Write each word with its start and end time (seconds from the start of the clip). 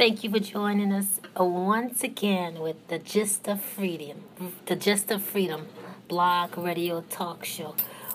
Thank 0.00 0.24
you 0.24 0.30
for 0.30 0.38
joining 0.38 0.94
us 0.94 1.20
once 1.36 2.02
again 2.02 2.60
with 2.60 2.88
the 2.88 2.98
Gist 2.98 3.46
of 3.46 3.60
Freedom, 3.60 4.22
the 4.64 4.74
Gist 4.74 5.10
of 5.10 5.22
Freedom 5.22 5.66
blog 6.08 6.56
radio 6.56 7.02
talk 7.02 7.44
show. 7.44 7.74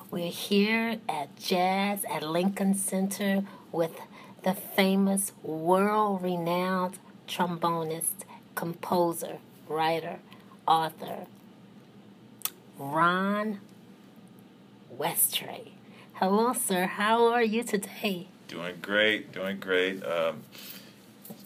We're 0.09 0.31
here 0.31 0.97
at 1.07 1.35
Jazz 1.37 2.03
at 2.11 2.23
Lincoln 2.23 2.73
Center 2.73 3.43
with 3.71 4.01
the 4.41 4.55
famous 4.55 5.33
world 5.43 6.23
renowned 6.23 6.97
trombonist, 7.27 8.25
composer, 8.55 9.37
writer, 9.69 10.17
author, 10.67 11.27
Ron 12.79 13.59
Westray. 14.91 15.67
Hello, 16.13 16.51
sir. 16.53 16.87
How 16.87 17.27
are 17.27 17.43
you 17.43 17.61
today? 17.61 18.29
Doing 18.47 18.77
great, 18.81 19.31
doing 19.31 19.59
great. 19.59 20.03
Um, 20.03 20.41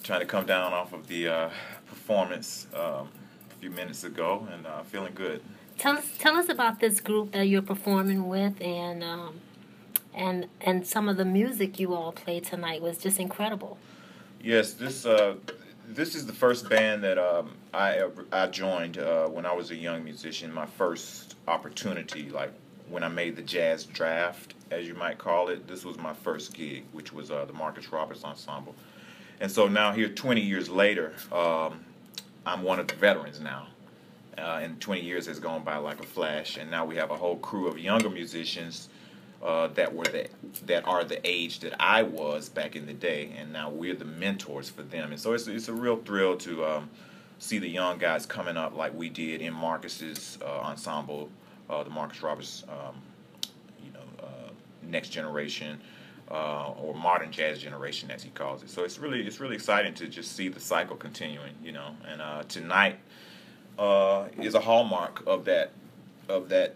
trying 0.03 0.21
to 0.21 0.25
come 0.25 0.45
down 0.45 0.73
off 0.73 0.93
of 0.93 1.07
the 1.07 1.27
uh, 1.27 1.49
performance 1.87 2.67
um, 2.73 3.09
a 3.51 3.55
few 3.59 3.69
minutes 3.69 4.03
ago 4.03 4.47
and 4.51 4.65
uh, 4.65 4.83
feeling 4.83 5.13
good. 5.13 5.41
Tell 5.77 5.97
us, 5.97 6.09
tell 6.17 6.35
us 6.35 6.49
about 6.49 6.79
this 6.79 6.99
group 6.99 7.31
that 7.31 7.47
you're 7.47 7.61
performing 7.61 8.27
with, 8.27 8.61
and 8.61 9.03
um, 9.03 9.39
and 10.13 10.47
and 10.61 10.85
some 10.85 11.07
of 11.07 11.15
the 11.17 11.25
music 11.25 11.79
you 11.79 11.93
all 11.93 12.11
played 12.11 12.43
tonight 12.43 12.81
was 12.81 12.97
just 12.97 13.19
incredible. 13.19 13.77
Yes, 14.41 14.73
this 14.73 15.05
uh, 15.05 15.35
this 15.87 16.15
is 16.15 16.25
the 16.25 16.33
first 16.33 16.69
band 16.69 17.03
that 17.03 17.17
um, 17.17 17.51
I 17.73 18.09
I 18.31 18.47
joined 18.47 18.97
uh, 18.97 19.27
when 19.27 19.45
I 19.45 19.53
was 19.53 19.71
a 19.71 19.75
young 19.75 20.03
musician. 20.03 20.51
My 20.53 20.65
first 20.65 21.35
opportunity, 21.47 22.29
like 22.29 22.51
when 22.89 23.03
I 23.03 23.07
made 23.07 23.37
the 23.37 23.41
jazz 23.41 23.85
draft, 23.85 24.55
as 24.71 24.87
you 24.87 24.93
might 24.93 25.17
call 25.17 25.49
it. 25.49 25.67
This 25.67 25.85
was 25.85 25.97
my 25.97 26.13
first 26.13 26.53
gig, 26.53 26.83
which 26.91 27.13
was 27.13 27.31
uh, 27.31 27.45
the 27.45 27.53
Marcus 27.53 27.91
Roberts 27.91 28.23
Ensemble. 28.23 28.75
And 29.39 29.51
so 29.51 29.67
now 29.67 29.93
here, 29.93 30.09
20 30.09 30.41
years 30.41 30.69
later, 30.69 31.13
um, 31.31 31.79
I'm 32.45 32.63
one 32.63 32.79
of 32.79 32.87
the 32.87 32.95
veterans 32.95 33.39
now. 33.39 33.67
Uh, 34.37 34.59
and 34.61 34.79
20 34.79 35.01
years 35.01 35.25
has 35.25 35.39
gone 35.39 35.63
by 35.63 35.75
like 35.77 35.99
a 35.99 36.05
flash, 36.05 36.55
and 36.57 36.71
now 36.71 36.85
we 36.85 36.95
have 36.95 37.11
a 37.11 37.15
whole 37.15 37.35
crew 37.37 37.67
of 37.67 37.77
younger 37.77 38.09
musicians 38.09 38.87
uh, 39.43 39.67
that 39.67 39.93
were 39.93 40.05
the, 40.05 40.27
that 40.65 40.87
are 40.87 41.03
the 41.03 41.19
age 41.27 41.59
that 41.59 41.73
I 41.77 42.03
was 42.03 42.47
back 42.47 42.75
in 42.77 42.85
the 42.85 42.93
day, 42.93 43.33
and 43.37 43.51
now 43.51 43.69
we're 43.69 43.95
the 43.95 44.05
mentors 44.05 44.69
for 44.69 44.81
them. 44.81 45.11
And 45.11 45.19
so 45.19 45.33
it's 45.33 45.47
it's 45.47 45.67
a 45.67 45.73
real 45.73 45.97
thrill 45.97 46.37
to 46.37 46.65
um, 46.65 46.89
see 47.39 47.59
the 47.59 47.67
young 47.67 47.97
guys 47.97 48.25
coming 48.25 48.55
up 48.55 48.75
like 48.77 48.93
we 48.93 49.09
did 49.09 49.41
in 49.41 49.53
Marcus's 49.53 50.37
uh, 50.41 50.59
ensemble, 50.59 51.29
uh, 51.69 51.83
the 51.83 51.89
Marcus 51.89 52.23
Roberts, 52.23 52.63
um, 52.69 52.95
you 53.83 53.91
know, 53.91 54.25
uh, 54.25 54.51
next 54.83 55.09
generation 55.09 55.81
uh, 56.31 56.71
or 56.71 56.93
modern 56.93 57.31
jazz 57.31 57.59
generation, 57.59 58.11
as 58.11 58.23
he 58.23 58.29
calls 58.29 58.61
it. 58.63 58.69
So 58.69 58.83
it's 58.83 58.99
really 58.99 59.25
it's 59.25 59.39
really 59.39 59.55
exciting 59.55 59.93
to 59.95 60.07
just 60.07 60.35
see 60.35 60.47
the 60.47 60.59
cycle 60.59 60.95
continuing, 60.95 61.53
you 61.63 61.71
know. 61.71 61.95
And 62.07 62.21
uh, 62.21 62.43
tonight 62.43 62.99
uh, 63.77 64.27
is 64.37 64.55
a 64.55 64.59
hallmark 64.59 65.23
of 65.25 65.45
that 65.45 65.71
of 66.27 66.49
that 66.49 66.75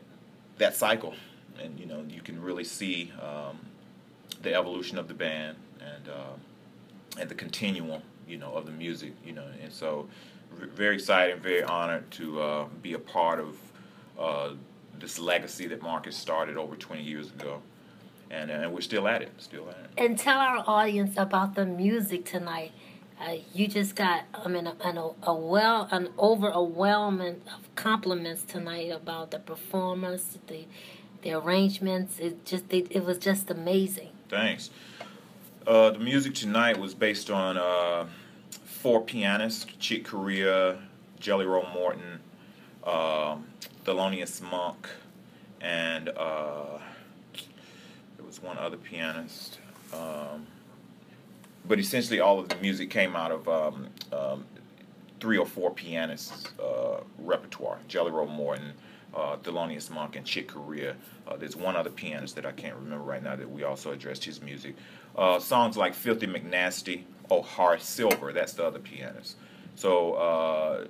that 0.58 0.76
cycle, 0.76 1.14
and 1.62 1.80
you 1.80 1.86
know 1.86 2.04
you 2.10 2.22
can 2.22 2.42
really 2.42 2.64
see 2.64 3.12
um, 3.22 3.60
the 4.42 4.54
evolution 4.54 4.98
of 4.98 5.08
the 5.08 5.14
band 5.14 5.58
and 5.80 6.10
uh, 6.10 7.20
and 7.20 7.30
the 7.30 7.36
continuum, 7.36 8.02
you 8.28 8.38
know, 8.38 8.54
of 8.54 8.66
the 8.66 8.72
music, 8.72 9.14
you 9.26 9.34
know. 9.34 9.46
And 9.62 9.72
so 9.72 10.08
very 10.52 10.96
excited, 10.96 11.42
very 11.42 11.64
honored 11.64 12.10
to 12.12 12.42
uh, 12.42 12.66
be 12.82 12.94
a 12.94 13.00
part 13.00 13.40
of 13.40 13.58
uh, 14.20 14.54
this 15.00 15.20
legacy 15.20 15.68
that 15.68 15.82
Marcus 15.82 16.16
started 16.16 16.58
over 16.58 16.76
20 16.76 17.02
years 17.02 17.30
ago 17.30 17.62
and, 18.30 18.52
uh, 18.52 18.56
and 18.56 18.74
we're 18.74 18.82
still 18.82 19.08
at 19.08 19.22
it, 19.22 19.32
still 19.38 19.70
at 19.70 19.78
it. 19.78 19.90
And 19.98 20.18
tell 20.18 20.40
our 20.40 20.64
audience 20.68 21.16
about 21.18 21.56
the 21.56 21.66
music 21.66 22.26
tonight. 22.26 22.72
Uh, 23.22 23.36
you 23.54 23.68
just 23.68 23.96
got, 23.96 24.24
I 24.34 24.48
mean, 24.48 24.68
a, 24.68 24.76
a, 24.84 25.14
a 25.24 25.34
well, 25.34 25.88
an 25.92 26.10
overwhelming 26.18 27.42
of 27.56 27.74
compliments 27.76 28.44
tonight 28.44 28.92
about 28.92 29.32
the 29.32 29.40
performance, 29.40 30.38
the 30.48 30.66
the 31.22 31.32
arrangements. 31.32 32.20
It 32.20 32.46
just, 32.46 32.66
it, 32.74 32.88
it 32.90 33.06
was 33.06 33.18
just 33.18 33.50
amazing. 33.50 34.10
Thanks. 34.30 34.70
Uh, 35.66 35.92
the 35.92 36.00
music 36.00 36.36
tonight 36.36 36.78
was 36.78 36.94
based 36.94 37.30
on 37.30 37.58
uh, 37.58 38.08
four 38.66 39.02
pianists: 39.02 39.66
Chick 39.80 40.04
Corea, 40.06 40.80
Jelly 41.20 41.46
Roll 41.46 41.66
Morton, 41.74 42.20
uh, 42.84 43.38
Thelonious 43.86 44.42
Monk, 44.42 44.90
and 45.62 46.10
uh, 46.10 46.80
was 48.34 48.42
one 48.42 48.58
other 48.58 48.78
pianist. 48.78 49.60
Um, 49.94 50.48
but 51.68 51.80
essentially, 51.80 52.20
all 52.20 52.40
of 52.40 52.50
the 52.50 52.56
music 52.56 52.90
came 52.90 53.16
out 53.16 53.32
of 53.32 53.48
um, 53.48 53.88
um, 54.12 54.46
three 55.20 55.38
or 55.38 55.46
four 55.46 55.72
pianists' 55.72 56.48
uh, 56.60 57.02
repertoire 57.20 57.78
Jelly 57.88 58.12
Roll 58.12 58.28
Morton, 58.28 58.74
uh, 59.16 59.38
Thelonious 59.38 59.92
Monk, 59.92 60.16
and 60.16 60.26
Chick 60.26 60.48
Corea. 60.48 60.96
Uh, 61.28 61.38
there's 61.38 61.56
one 61.56 61.76
other 61.76 61.92
pianist 61.92 62.36
that 62.36 62.46
I 62.46 62.52
can't 62.52 62.76
remember 62.76 63.04
right 63.04 63.22
now 63.22 63.36
that 63.36 63.50
we 63.50 63.64
also 63.64 63.92
addressed 63.92 64.26
his 64.26 64.42
music. 64.42 64.76
Uh, 65.16 65.40
songs 65.40 65.78
like 65.78 65.94
Filthy 65.94 66.28
McNasty, 66.28 67.04
Oh 67.30 67.44
Horace 67.44 67.86
Silver, 67.86 68.34
that's 68.34 68.54
the 68.54 68.66
other 68.66 68.80
pianist. 68.80 69.38
So 69.76 70.14
uh, 70.14 70.88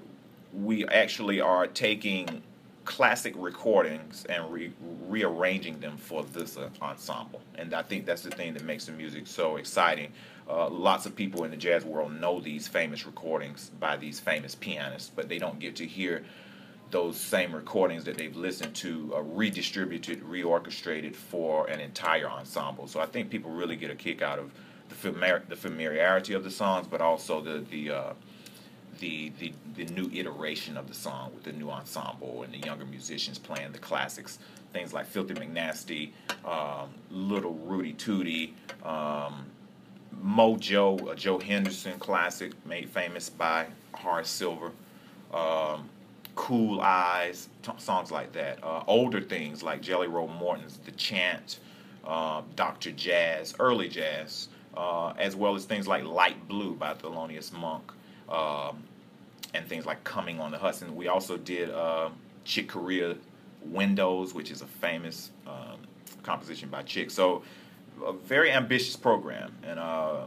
we 0.53 0.87
actually 0.87 1.41
are 1.41 1.67
taking 1.67 2.41
classic 2.85 3.33
recordings 3.37 4.25
and 4.25 4.51
re- 4.51 4.73
rearranging 5.07 5.79
them 5.79 5.97
for 5.97 6.23
this 6.23 6.57
uh, 6.57 6.69
ensemble. 6.81 7.41
And 7.55 7.73
I 7.73 7.81
think 7.81 8.05
that's 8.05 8.21
the 8.21 8.31
thing 8.31 8.53
that 8.53 8.63
makes 8.63 8.85
the 8.85 8.91
music 8.91 9.27
so 9.27 9.57
exciting. 9.57 10.11
Uh, 10.49 10.69
lots 10.69 11.05
of 11.05 11.15
people 11.15 11.45
in 11.45 11.51
the 11.51 11.57
jazz 11.57 11.85
world 11.85 12.13
know 12.19 12.39
these 12.39 12.67
famous 12.67 13.05
recordings 13.05 13.71
by 13.79 13.95
these 13.95 14.19
famous 14.19 14.55
pianists, 14.55 15.09
but 15.15 15.29
they 15.29 15.37
don't 15.37 15.59
get 15.59 15.75
to 15.77 15.85
hear 15.85 16.23
those 16.91 17.17
same 17.17 17.55
recordings 17.55 18.03
that 18.03 18.17
they've 18.17 18.35
listened 18.35 18.75
to 18.75 19.13
uh, 19.15 19.21
redistributed, 19.21 20.21
reorchestrated 20.23 21.15
for 21.15 21.67
an 21.67 21.79
entire 21.79 22.29
ensemble. 22.29 22.87
So 22.87 22.99
I 22.99 23.07
think 23.07 23.29
people 23.29 23.49
really 23.49 23.75
get 23.75 23.89
a 23.89 23.95
kick 23.95 24.21
out 24.21 24.37
of 24.37 24.51
the, 24.89 25.41
the 25.49 25.55
familiarity 25.55 26.33
of 26.33 26.43
the 26.43 26.51
songs, 26.51 26.85
but 26.87 27.01
also 27.01 27.41
the 27.41 27.65
the 27.71 27.89
uh, 27.89 28.13
the, 28.99 29.31
the, 29.39 29.53
the 29.75 29.85
new 29.93 30.09
iteration 30.13 30.77
of 30.77 30.87
the 30.87 30.93
song 30.93 31.31
with 31.33 31.43
the 31.43 31.51
new 31.51 31.69
ensemble 31.69 32.43
and 32.43 32.53
the 32.53 32.59
younger 32.59 32.85
musicians 32.85 33.37
playing 33.39 33.71
the 33.71 33.79
classics, 33.79 34.39
things 34.71 34.93
like 34.93 35.05
Filthy 35.05 35.33
McNasty, 35.33 36.11
um, 36.45 36.89
Little 37.11 37.59
Rootie 37.67 37.95
Tootie, 37.95 38.51
um, 38.85 39.45
Mojo, 40.23 41.11
a 41.11 41.15
Joe 41.15 41.39
Henderson 41.39 41.99
classic 41.99 42.53
made 42.65 42.89
famous 42.89 43.29
by 43.29 43.67
Horace 43.93 44.29
Silver, 44.29 44.71
um, 45.33 45.89
Cool 46.35 46.81
Eyes, 46.81 47.49
t- 47.61 47.71
songs 47.77 48.11
like 48.11 48.31
that. 48.33 48.63
Uh, 48.63 48.83
older 48.87 49.21
things 49.21 49.61
like 49.63 49.81
Jelly 49.81 50.07
Roll 50.07 50.27
Morton's 50.27 50.77
The 50.77 50.91
Chant, 50.91 51.59
uh, 52.05 52.41
Dr. 52.55 52.91
Jazz, 52.91 53.53
early 53.59 53.87
jazz, 53.87 54.49
uh, 54.75 55.13
as 55.17 55.35
well 55.35 55.55
as 55.55 55.65
things 55.65 55.87
like 55.87 56.03
Light 56.03 56.47
Blue 56.47 56.73
by 56.73 56.93
Thelonious 56.93 57.53
Monk 57.53 57.91
um, 58.29 58.83
and 59.53 59.67
things 59.67 59.85
like 59.85 60.03
Coming 60.03 60.39
on 60.39 60.51
the 60.51 60.57
Hudson. 60.57 60.95
We 60.95 61.07
also 61.07 61.37
did 61.37 61.69
uh, 61.69 62.09
Chick 62.43 62.69
Corea 62.69 63.15
Windows, 63.65 64.33
which 64.33 64.51
is 64.51 64.61
a 64.61 64.67
famous 64.67 65.31
um, 65.47 65.79
composition 66.23 66.69
by 66.69 66.83
Chick. 66.83 67.11
So 67.11 67.43
a 68.05 68.13
very 68.13 68.51
ambitious 68.51 68.95
program 68.95 69.55
and 69.63 69.79
uh, 69.79 70.25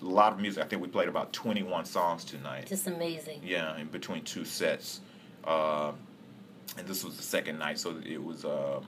a 0.00 0.04
lot 0.04 0.32
of 0.32 0.40
music. 0.40 0.62
I 0.62 0.66
think 0.66 0.82
we 0.82 0.88
played 0.88 1.08
about 1.08 1.32
21 1.32 1.84
songs 1.84 2.24
tonight. 2.24 2.66
Just 2.66 2.86
amazing. 2.86 3.40
Yeah, 3.44 3.76
in 3.78 3.88
between 3.88 4.22
two 4.24 4.44
sets. 4.44 5.00
Uh, 5.44 5.92
and 6.76 6.86
this 6.86 7.02
was 7.02 7.16
the 7.16 7.22
second 7.22 7.58
night, 7.58 7.78
so 7.78 7.96
it 8.06 8.22
was 8.22 8.44
uh, 8.44 8.80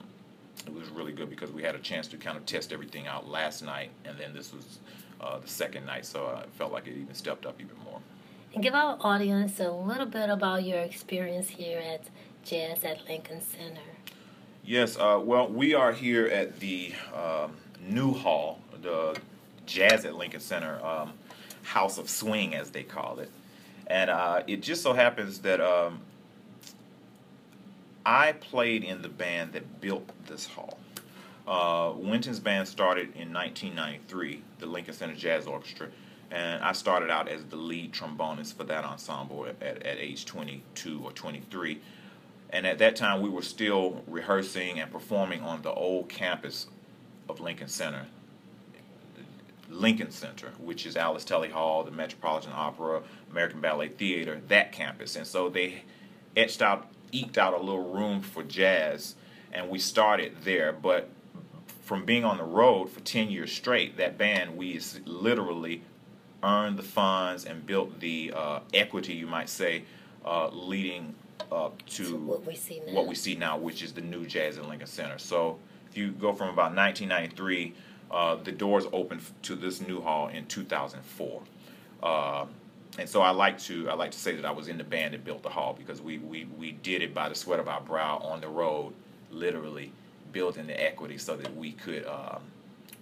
it 0.65 0.73
was 0.73 0.87
really 0.89 1.11
good 1.11 1.29
because 1.29 1.51
we 1.51 1.63
had 1.63 1.75
a 1.75 1.79
chance 1.79 2.07
to 2.09 2.17
kind 2.17 2.37
of 2.37 2.45
test 2.45 2.71
everything 2.71 3.07
out 3.07 3.27
last 3.27 3.63
night, 3.63 3.89
and 4.05 4.17
then 4.17 4.33
this 4.33 4.53
was 4.53 4.79
uh, 5.19 5.39
the 5.39 5.47
second 5.47 5.85
night, 5.85 6.05
so 6.05 6.27
I 6.27 6.45
felt 6.57 6.71
like 6.71 6.87
it 6.87 6.95
even 6.95 7.13
stepped 7.15 7.45
up 7.45 7.59
even 7.59 7.75
more 7.83 7.99
give 8.59 8.73
our 8.73 8.97
audience 9.01 9.59
a 9.59 9.71
little 9.71 10.05
bit 10.05 10.29
about 10.29 10.63
your 10.63 10.79
experience 10.79 11.49
here 11.49 11.79
at 11.79 12.03
Jazz 12.43 12.83
at 12.83 13.07
Lincoln 13.07 13.41
Center. 13.41 13.81
Yes, 14.63 14.97
uh, 14.97 15.19
well, 15.23 15.47
we 15.47 15.73
are 15.73 15.91
here 15.91 16.27
at 16.27 16.59
the 16.59 16.93
um, 17.15 17.55
new 17.79 18.13
hall, 18.13 18.59
the 18.81 19.17
Jazz 19.65 20.05
at 20.05 20.15
Lincoln 20.15 20.39
Center. 20.39 20.83
Um, 20.85 21.13
House 21.63 21.97
of 21.97 22.09
Swing, 22.09 22.55
as 22.55 22.71
they 22.71 22.83
call 22.83 23.19
it. 23.19 23.29
And 23.87 24.09
uh, 24.09 24.43
it 24.47 24.61
just 24.61 24.83
so 24.83 24.93
happens 24.93 25.39
that 25.39 25.59
um, 25.61 25.99
I 28.05 28.33
played 28.33 28.83
in 28.83 29.01
the 29.01 29.09
band 29.09 29.53
that 29.53 29.81
built 29.81 30.09
this 30.27 30.45
hall. 30.45 30.79
Uh, 31.47 31.93
Wynton's 31.95 32.39
band 32.39 32.67
started 32.67 33.15
in 33.15 33.33
1993, 33.33 34.41
the 34.59 34.65
Lincoln 34.65 34.93
Center 34.93 35.15
Jazz 35.15 35.47
Orchestra, 35.47 35.87
and 36.31 36.63
I 36.63 36.71
started 36.71 37.11
out 37.11 37.27
as 37.27 37.43
the 37.45 37.57
lead 37.57 37.91
trombonist 37.91 38.55
for 38.55 38.63
that 38.63 38.85
ensemble 38.85 39.45
at, 39.45 39.61
at 39.61 39.97
age 39.97 40.25
22 40.25 41.01
or 41.03 41.11
23. 41.11 41.81
And 42.49 42.65
at 42.65 42.79
that 42.79 42.95
time, 42.95 43.21
we 43.21 43.29
were 43.29 43.41
still 43.41 44.01
rehearsing 44.07 44.79
and 44.79 44.91
performing 44.91 45.41
on 45.41 45.61
the 45.61 45.73
old 45.73 46.07
campus 46.07 46.67
of 47.27 47.41
Lincoln 47.41 47.67
Center, 47.67 48.05
Lincoln 49.69 50.11
Center, 50.11 50.51
which 50.59 50.85
is 50.85 50.95
Alice 50.95 51.25
Tully 51.25 51.49
Hall, 51.49 51.83
the 51.83 51.91
Metropolitan 51.91 52.51
Opera, 52.53 53.01
American 53.29 53.59
Ballet 53.61 53.89
Theater, 53.89 54.41
that 54.47 54.71
campus. 54.71 55.15
And 55.15 55.27
so 55.27 55.49
they 55.49 55.83
etched 56.35 56.61
out, 56.61 56.87
eked 57.11 57.37
out 57.37 57.53
a 57.53 57.57
little 57.57 57.89
room 57.89 58.21
for 58.21 58.43
jazz, 58.43 59.15
and 59.51 59.69
we 59.69 59.79
started 59.79 60.37
there. 60.43 60.71
But 60.71 61.09
from 61.83 62.05
being 62.05 62.23
on 62.23 62.37
the 62.37 62.43
road 62.43 62.89
for 62.89 63.01
10 63.01 63.29
years 63.31 63.51
straight, 63.51 63.97
that 63.97 64.17
band, 64.17 64.57
we 64.57 64.79
literally 65.05 65.83
earned 66.43 66.77
the 66.77 66.83
funds 66.83 67.45
and 67.45 67.65
built 67.65 67.99
the 67.99 68.33
uh, 68.35 68.59
equity, 68.73 69.13
you 69.13 69.27
might 69.27 69.49
say, 69.49 69.83
uh, 70.25 70.49
leading 70.49 71.15
up 71.51 71.83
to, 71.87 72.03
To 72.05 72.17
what 72.17 72.45
we 72.45 72.55
see 72.55 72.81
now. 72.85 72.93
what 72.93 73.07
we 73.07 73.15
see 73.15 73.35
now, 73.35 73.57
which 73.57 73.81
is 73.83 73.93
the 73.93 74.01
new 74.01 74.25
Jazz 74.25 74.57
at 74.57 74.67
Lincoln 74.67 74.87
Center. 74.87 75.17
So 75.17 75.57
if 75.89 75.97
you 75.97 76.11
go 76.11 76.33
from 76.33 76.49
about 76.49 76.75
1993, 76.75 77.73
uh, 78.11 78.35
the 78.35 78.51
doors 78.51 78.85
opened 78.93 79.21
to 79.43 79.55
this 79.55 79.81
new 79.81 80.01
hall 80.01 80.27
in 80.27 80.45
2004. 80.45 81.41
Uh, 82.03 82.45
and 82.99 83.07
so 83.07 83.21
I 83.21 83.29
like 83.31 83.57
to 83.59 83.89
I 83.89 83.93
like 83.93 84.11
to 84.11 84.19
say 84.19 84.35
that 84.35 84.45
I 84.45 84.51
was 84.51 84.67
in 84.67 84.77
the 84.77 84.83
band 84.83 85.13
that 85.13 85.23
built 85.23 85.43
the 85.43 85.49
hall 85.49 85.73
because 85.77 86.01
we, 86.01 86.17
we, 86.17 86.45
we 86.57 86.73
did 86.73 87.01
it 87.01 87.13
by 87.13 87.29
the 87.29 87.35
sweat 87.35 87.59
of 87.59 87.67
our 87.69 87.79
brow 87.81 88.17
on 88.17 88.41
the 88.41 88.49
road, 88.49 88.93
literally 89.31 89.93
building 90.33 90.67
the 90.67 90.81
equity 90.83 91.17
so 91.17 91.35
that 91.37 91.55
we 91.55 91.71
could 91.71 92.05
um, 92.05 92.41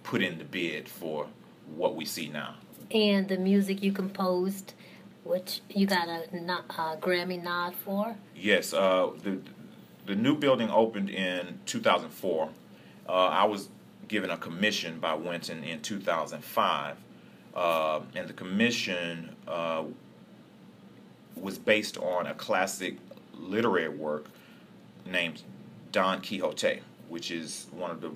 put 0.04 0.22
in 0.22 0.38
the 0.38 0.44
bid 0.44 0.88
for 0.88 1.26
what 1.74 1.96
we 1.96 2.04
see 2.04 2.28
now. 2.28 2.54
And 2.90 3.28
the 3.28 3.36
music 3.36 3.82
you 3.82 3.92
composed, 3.92 4.74
which 5.24 5.60
you 5.68 5.86
got 5.86 6.08
a, 6.08 6.24
a 6.32 6.96
Grammy 7.00 7.42
nod 7.42 7.74
for. 7.74 8.16
Yes, 8.34 8.72
uh, 8.72 9.10
the 9.22 9.38
the 10.06 10.16
new 10.16 10.36
building 10.36 10.70
opened 10.70 11.08
in 11.08 11.60
2004. 11.66 12.48
Uh, 13.08 13.12
I 13.12 13.44
was 13.44 13.68
given 14.08 14.30
a 14.30 14.36
commission 14.36 14.98
by 14.98 15.14
Wynton 15.14 15.62
in 15.62 15.80
2005, 15.82 16.96
uh, 17.54 18.00
and 18.16 18.28
the 18.28 18.32
commission 18.32 19.36
uh, 19.46 19.84
was 21.36 21.58
based 21.58 21.96
on 21.98 22.26
a 22.26 22.34
classic 22.34 22.96
literary 23.34 23.88
work 23.88 24.26
named 25.06 25.42
Don 25.92 26.20
Quixote, 26.20 26.80
which 27.08 27.30
is 27.30 27.68
one 27.70 27.90
of 27.90 28.00
the 28.00 28.10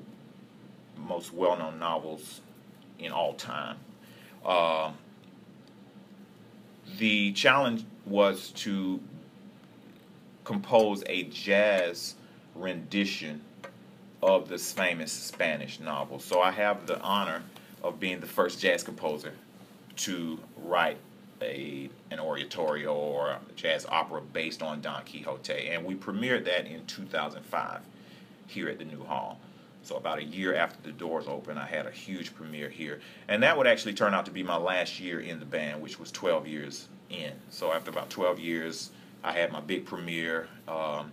most 0.96 1.32
well-known 1.32 1.78
novels 1.78 2.40
in 2.98 3.12
all 3.12 3.34
time. 3.34 3.76
Uh, 4.44 4.92
the 6.98 7.32
challenge 7.32 7.84
was 8.06 8.50
to 8.50 9.00
compose 10.44 11.02
a 11.06 11.24
jazz 11.24 12.14
rendition 12.54 13.40
of 14.22 14.48
this 14.48 14.72
famous 14.72 15.12
Spanish 15.12 15.80
novel. 15.80 16.18
So 16.18 16.40
I 16.40 16.50
have 16.50 16.86
the 16.86 17.00
honor 17.00 17.42
of 17.82 18.00
being 18.00 18.20
the 18.20 18.26
first 18.26 18.60
jazz 18.60 18.82
composer 18.82 19.32
to 19.96 20.38
write 20.56 20.98
a 21.42 21.90
an 22.10 22.20
oratorio 22.20 22.94
or 22.94 23.30
a 23.30 23.40
jazz 23.56 23.86
opera 23.86 24.20
based 24.20 24.62
on 24.62 24.80
Don 24.80 25.04
Quixote, 25.04 25.68
and 25.68 25.84
we 25.84 25.94
premiered 25.94 26.44
that 26.44 26.66
in 26.66 26.84
2005 26.86 27.80
here 28.46 28.68
at 28.68 28.78
the 28.78 28.84
New 28.84 29.04
Hall. 29.04 29.38
So 29.84 29.96
about 29.96 30.18
a 30.18 30.24
year 30.24 30.54
after 30.54 30.80
the 30.82 30.92
doors 30.92 31.26
opened, 31.28 31.58
I 31.58 31.66
had 31.66 31.86
a 31.86 31.90
huge 31.90 32.34
premiere 32.34 32.70
here, 32.70 33.00
and 33.28 33.42
that 33.42 33.56
would 33.56 33.66
actually 33.66 33.92
turn 33.92 34.14
out 34.14 34.24
to 34.24 34.32
be 34.32 34.42
my 34.42 34.56
last 34.56 34.98
year 34.98 35.20
in 35.20 35.38
the 35.38 35.44
band, 35.44 35.82
which 35.82 36.00
was 36.00 36.10
12 36.10 36.48
years 36.48 36.88
in. 37.10 37.32
So 37.50 37.70
after 37.70 37.90
about 37.90 38.08
12 38.08 38.38
years, 38.38 38.90
I 39.22 39.32
had 39.32 39.52
my 39.52 39.60
big 39.60 39.84
premiere, 39.84 40.48
um, 40.66 41.12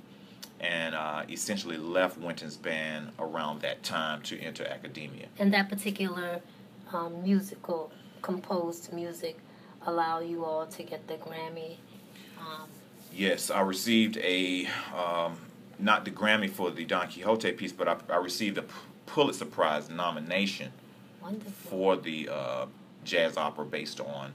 and 0.61 0.95
uh, 0.95 1.23
essentially 1.29 1.75
left 1.75 2.17
Wynton's 2.17 2.55
band 2.55 3.11
around 3.19 3.61
that 3.61 3.83
time 3.83 4.21
to 4.23 4.39
enter 4.39 4.65
academia. 4.65 5.27
And 5.37 5.53
that 5.53 5.67
particular 5.67 6.39
um, 6.93 7.21
musical, 7.23 7.91
composed 8.21 8.93
music, 8.93 9.37
allow 9.85 10.21
you 10.21 10.45
all 10.45 10.65
to 10.67 10.83
get 10.83 11.07
the 11.07 11.15
Grammy. 11.15 11.75
Um, 12.39 12.69
Yes, 13.13 13.51
I 13.51 13.59
received 13.61 14.17
a 14.17 14.67
um, 14.95 15.37
not 15.81 16.05
the 16.05 16.11
Grammy 16.11 16.49
for 16.49 16.71
the 16.71 16.85
Don 16.85 17.07
Quixote 17.07 17.51
piece, 17.53 17.71
but 17.71 17.87
I, 17.87 17.97
I 18.09 18.17
received 18.17 18.57
a 18.57 18.65
Pulitzer 19.05 19.45
Prize 19.45 19.89
nomination 19.89 20.71
wonderful. 21.21 21.51
for 21.51 21.95
the 21.97 22.29
uh, 22.29 22.65
jazz 23.03 23.37
opera 23.37 23.65
based 23.65 23.99
on 23.99 24.33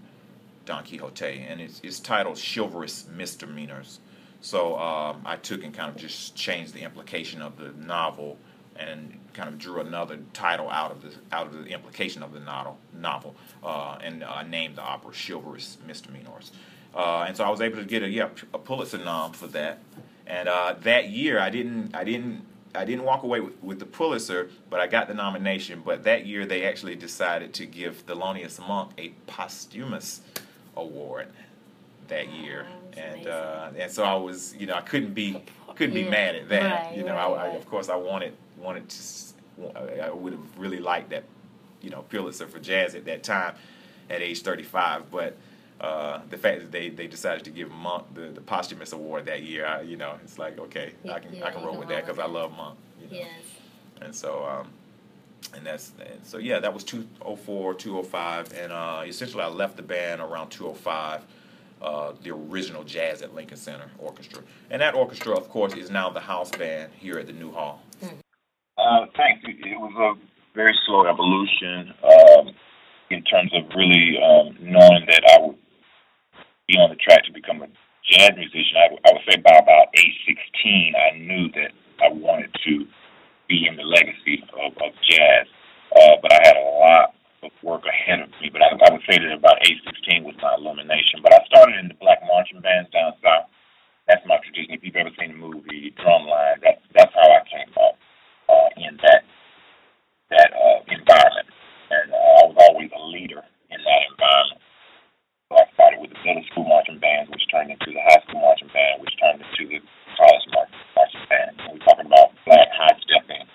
Don 0.64 0.84
Quixote, 0.84 1.46
and 1.48 1.60
it's, 1.60 1.80
it's 1.82 2.00
titled 2.00 2.38
Chivalrous 2.38 3.06
Misdemeanors. 3.08 4.00
So 4.40 4.78
um, 4.78 5.22
I 5.24 5.36
took 5.36 5.64
and 5.64 5.72
kind 5.72 5.90
of 5.90 5.96
just 5.96 6.36
changed 6.36 6.74
the 6.74 6.82
implication 6.82 7.40
of 7.40 7.56
the 7.56 7.72
novel 7.84 8.38
and 8.78 9.18
kind 9.32 9.48
of 9.48 9.58
drew 9.58 9.80
another 9.80 10.18
title 10.32 10.68
out 10.70 10.90
of 10.90 11.02
the 11.02 11.10
out 11.32 11.46
of 11.46 11.64
the 11.64 11.70
implication 11.70 12.22
of 12.22 12.32
the 12.32 12.40
novel 12.40 12.78
novel 12.92 13.34
uh, 13.64 13.98
and 14.02 14.22
uh, 14.22 14.42
named 14.42 14.76
the 14.76 14.82
opera 14.82 15.12
Chivalrous 15.12 15.78
Misdemeanors. 15.86 16.52
Uh, 16.94 17.24
and 17.26 17.36
so 17.36 17.44
I 17.44 17.50
was 17.50 17.60
able 17.60 17.78
to 17.78 17.84
get 17.84 18.02
a 18.02 18.08
yeah 18.08 18.28
a 18.52 18.58
Pulitzer 18.58 18.98
nom 18.98 19.32
for 19.32 19.46
that. 19.48 19.78
And 20.26 20.48
uh, 20.48 20.74
that 20.82 21.10
year 21.10 21.38
I 21.38 21.50
didn't 21.50 21.94
I 21.94 22.04
didn't 22.04 22.44
I 22.74 22.84
didn't 22.84 23.04
walk 23.04 23.22
away 23.22 23.40
with, 23.40 23.62
with 23.62 23.78
the 23.78 23.86
Pulitzer, 23.86 24.50
but 24.68 24.80
I 24.80 24.86
got 24.86 25.08
the 25.08 25.14
nomination. 25.14 25.82
But 25.84 26.04
that 26.04 26.26
year 26.26 26.44
they 26.44 26.64
actually 26.64 26.96
decided 26.96 27.54
to 27.54 27.66
give 27.66 28.04
Thelonious 28.06 28.58
Monk 28.66 28.92
a 28.98 29.10
posthumous 29.26 30.20
award 30.76 31.28
that 32.08 32.28
year, 32.28 32.66
that's 32.94 33.16
and 33.16 33.26
uh, 33.26 33.70
and 33.78 33.90
so 33.90 34.04
I 34.04 34.14
was 34.14 34.54
you 34.56 34.66
know 34.66 34.74
I 34.74 34.80
couldn't 34.82 35.14
be 35.14 35.42
couldn't 35.74 35.94
be 35.94 36.04
mad 36.04 36.34
at 36.34 36.48
that. 36.48 36.86
right, 36.86 36.96
you 36.96 37.04
know, 37.04 37.14
right, 37.14 37.46
I, 37.46 37.46
I, 37.46 37.48
of 37.48 37.68
course 37.68 37.88
I 37.88 37.96
wanted 37.96 38.34
wanted 38.58 38.88
to 38.88 40.02
I 40.02 40.10
would 40.10 40.32
have 40.32 40.58
really 40.58 40.78
liked 40.80 41.10
that 41.10 41.24
you 41.80 41.90
know 41.90 42.02
Pulitzer 42.02 42.46
for 42.46 42.58
jazz 42.58 42.94
at 42.94 43.04
that 43.06 43.22
time 43.22 43.54
at 44.10 44.22
age 44.22 44.42
35, 44.42 45.10
but. 45.10 45.36
Uh, 45.80 46.20
the 46.30 46.38
fact 46.38 46.60
that 46.60 46.72
they, 46.72 46.88
they 46.88 47.06
decided 47.06 47.44
to 47.44 47.50
give 47.50 47.70
Monk 47.70 48.06
the, 48.14 48.28
the 48.28 48.40
posthumous 48.40 48.92
award 48.92 49.26
that 49.26 49.42
year, 49.42 49.66
I, 49.66 49.82
you 49.82 49.96
know, 49.96 50.14
it's 50.24 50.38
like 50.38 50.58
okay, 50.58 50.92
I 51.10 51.18
can 51.18 51.34
yeah, 51.34 51.44
I 51.44 51.50
can 51.50 51.62
roll 51.62 51.72
can 51.72 51.80
with 51.80 51.88
that 51.90 52.06
because 52.06 52.18
I 52.18 52.26
love 52.26 52.56
Monk. 52.56 52.78
You 52.98 53.06
know? 53.08 53.24
Yes. 53.24 53.30
And 54.00 54.14
so, 54.14 54.46
um, 54.46 54.68
and 55.54 55.66
that's 55.66 55.92
and 56.00 56.24
so 56.24 56.38
yeah, 56.38 56.60
that 56.60 56.72
was 56.72 56.82
204, 56.84 57.74
205, 57.74 58.52
and 58.54 58.72
uh, 58.72 59.02
essentially 59.06 59.42
I 59.42 59.48
left 59.48 59.76
the 59.76 59.82
band 59.82 60.20
around 60.20 60.50
205. 60.50 61.22
Uh, 61.82 62.12
the 62.22 62.30
original 62.30 62.82
Jazz 62.82 63.20
at 63.20 63.34
Lincoln 63.34 63.58
Center 63.58 63.90
Orchestra, 63.98 64.42
and 64.70 64.80
that 64.80 64.94
orchestra, 64.94 65.36
of 65.36 65.50
course, 65.50 65.74
is 65.74 65.90
now 65.90 66.08
the 66.08 66.20
house 66.20 66.50
band 66.50 66.90
here 66.98 67.18
at 67.18 67.26
the 67.26 67.34
New 67.34 67.52
Hall. 67.52 67.82
Uh, 68.78 69.06
thanks. 69.14 69.44
It, 69.44 69.56
it 69.60 69.78
was 69.78 69.92
a 69.94 70.54
very 70.56 70.74
slow 70.86 71.06
evolution 71.06 71.92
um, 72.02 72.54
in 73.10 73.22
terms 73.24 73.52
of 73.54 73.64
really 73.76 74.16
um, 74.16 74.56
knowing 74.58 75.04
that 75.06 75.22
I 75.34 75.46
would 75.46 75.56
be 76.68 76.74
on 76.78 76.90
the 76.90 76.98
track 76.98 77.24
to 77.24 77.32
become 77.32 77.62
a 77.62 77.70
jazz 78.02 78.34
musician. 78.36 78.76
I, 78.76 78.86
I 79.06 79.12
would 79.14 79.26
say 79.26 79.38
by 79.38 79.54
about 79.58 79.94
age 79.94 80.18
16, 80.26 80.94
I 80.94 81.18
knew 81.18 81.50
that 81.54 81.70
I 82.02 82.10
wanted 82.12 82.50
to 82.66 82.86
be 83.48 83.66
in 83.66 83.76
the 83.76 83.86
legacy 83.86 84.42
of, 84.54 84.74
of 84.82 84.90
jazz. 85.06 85.46
Uh, 85.94 86.18
but 86.20 86.32
I 86.34 86.40
had 86.42 86.56
a 86.58 86.66
lot 86.82 87.14
of 87.42 87.50
work 87.62 87.86
ahead 87.86 88.20
of 88.20 88.30
me. 88.42 88.50
But 88.50 88.62
I, 88.62 88.74
I 88.74 88.90
would 88.90 89.06
say 89.06 89.18
that 89.18 89.32
about 89.32 89.62
age 89.62 89.78
16 89.86 90.26
was 90.26 90.34
my 90.42 90.54
illumination. 90.58 91.22
But 91.22 91.34
I 91.34 91.40
started 91.46 91.78
in 91.78 91.88
the 91.88 91.98
black 92.02 92.18
marching 92.26 92.60
bands 92.60 92.90
down 92.90 93.14
south. 93.22 93.46
That's 94.10 94.22
my 94.26 94.38
tradition. 94.42 94.74
If 94.74 94.82
you've 94.82 94.98
ever 94.98 95.14
seen 95.18 95.34
the 95.34 95.38
movie 95.38 95.94
Drumline, 95.98 96.62
that's 96.62 96.82
that's 96.94 97.10
how 97.14 97.26
I 97.26 97.42
came 97.50 97.70
up 97.74 97.98
uh, 98.46 98.70
in 98.78 98.94
that 99.02 99.26
that 100.30 100.50
uh, 100.54 100.78
environment, 100.90 101.50
and 101.90 102.14
uh, 102.14 102.38
I 102.38 102.42
was 102.46 102.56
always 102.70 102.90
a 102.94 103.02
leader 103.02 103.42
in 103.70 103.78
that 103.82 104.02
environment. 104.10 104.62
I 105.54 105.62
started 105.78 106.00
with 106.02 106.10
the 106.10 106.18
middle 106.26 106.42
school 106.50 106.66
marching 106.66 106.98
band, 106.98 107.30
which 107.30 107.46
turned 107.54 107.70
into 107.70 107.86
the 107.86 108.02
high 108.02 108.18
school 108.26 108.42
marching 108.42 108.66
band, 108.74 108.98
which 108.98 109.14
turned 109.22 109.38
into 109.38 109.70
the 109.70 109.78
college 110.18 110.46
marching 110.50 111.22
band. 111.30 111.54
And 111.62 111.78
we're 111.78 111.86
talking 111.86 112.06
about 112.06 112.34
black 112.42 112.66
high 112.74 112.98
stepping 113.06 113.46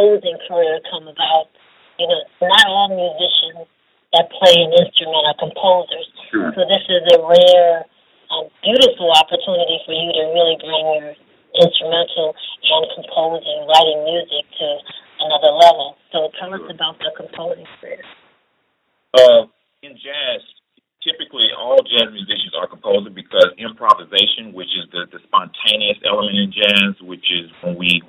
composing 0.00 0.38
career 0.48 0.80
come 0.90 1.08
about. 1.08 1.52
You 1.98 2.08
know, 2.08 2.48
not 2.48 2.64
all 2.68 2.88
musicians 2.88 3.68
that 4.16 4.32
play 4.32 4.56
an 4.56 4.72
instrument 4.72 5.20
are 5.28 5.36
composers. 5.36 6.08
Sure. 6.32 6.50
So 6.56 6.64
this 6.64 6.84
is 6.88 7.04
a 7.12 7.18
rare, 7.20 7.84
um, 8.32 8.48
beautiful 8.64 9.12
opportunity 9.12 9.78
for 9.84 9.92
you 9.92 10.08
to 10.08 10.22
really 10.32 10.56
bring 10.56 10.84
your 10.96 11.12
instrumental 11.60 12.32
and 12.32 12.86
composing, 12.96 13.58
writing 13.68 14.00
music 14.08 14.44
to 14.58 14.66
another 15.20 15.52
level. 15.52 15.98
So 16.12 16.32
tell 16.40 16.54
us 16.54 16.64
about 16.70 16.96
the 16.98 17.12
composing 17.12 17.68
career. 17.78 18.00
Uh, 19.12 19.50
in 19.82 19.92
jazz, 19.98 20.40
typically 21.04 21.48
all 21.52 21.76
jazz 21.84 22.08
musicians 22.12 22.56
are 22.56 22.68
composers 22.68 23.12
because 23.12 23.52
improvisation, 23.58 24.52
which 24.52 24.70
is 24.72 24.88
the, 24.92 25.04
the 25.12 25.20
spontaneous 25.28 25.98
element 26.06 26.36
in 26.36 26.48
jazz, 26.52 26.96
which 27.02 27.26
is 27.28 27.50
when 27.60 27.76
we 27.76 27.99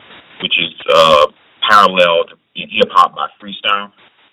in 2.56 2.68
hip 2.70 2.90
hop 2.92 3.16
by 3.16 3.28
freestyle. 3.42 3.92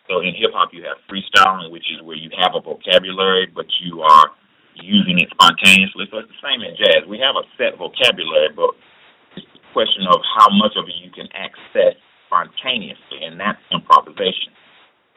So 0.08 0.20
in 0.20 0.34
hip 0.34 0.52
hop, 0.54 0.70
you 0.72 0.82
have 0.88 0.96
freestyling, 1.06 1.70
which 1.70 1.84
is 1.92 2.02
where 2.02 2.16
you 2.16 2.30
have 2.40 2.56
a 2.56 2.60
vocabulary, 2.60 3.46
but 3.46 3.66
you 3.84 4.00
are 4.00 4.32
using 4.74 5.18
it 5.20 5.28
spontaneously. 5.34 6.08
So 6.10 6.18
it's 6.24 6.32
the 6.32 6.42
same 6.42 6.62
in 6.62 6.74
jazz. 6.78 7.04
We 7.06 7.18
have 7.20 7.36
a 7.36 7.44
set 7.60 7.76
vocabulary, 7.76 8.54
but 8.56 8.72
it's 9.36 9.46
a 9.52 9.62
question 9.72 10.06
of 10.08 10.20
how 10.38 10.48
much 10.54 10.72
of 10.78 10.88
it 10.88 10.96
you 11.02 11.10
can 11.12 11.28
access 11.36 11.98
spontaneously, 12.26 13.24
and 13.24 13.40
that's 13.40 13.60
improvisation. 13.72 14.52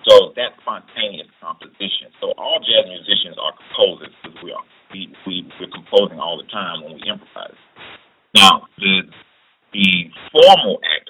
So 0.08 0.34
that's 0.36 0.58
spontaneous 0.66 1.30
composition. 1.40 2.10
So 2.20 2.34
all 2.38 2.60
jazz 2.60 2.90
musicians 2.90 3.38
are 3.38 3.54
composers 3.54 4.14
because 4.24 4.38
we 4.44 4.52
are 4.52 4.66
we, 4.92 5.08
we 5.28 5.46
we're 5.62 5.72
composing 5.72 6.20
all 6.20 6.42
the 6.42 6.50
time 6.50 6.84
when 6.84 6.98
we 6.98 7.04
improvise. 7.06 7.56
Now 8.34 8.68
the 8.78 9.06
the 9.74 10.10
formal 10.34 10.82
act 10.84 11.01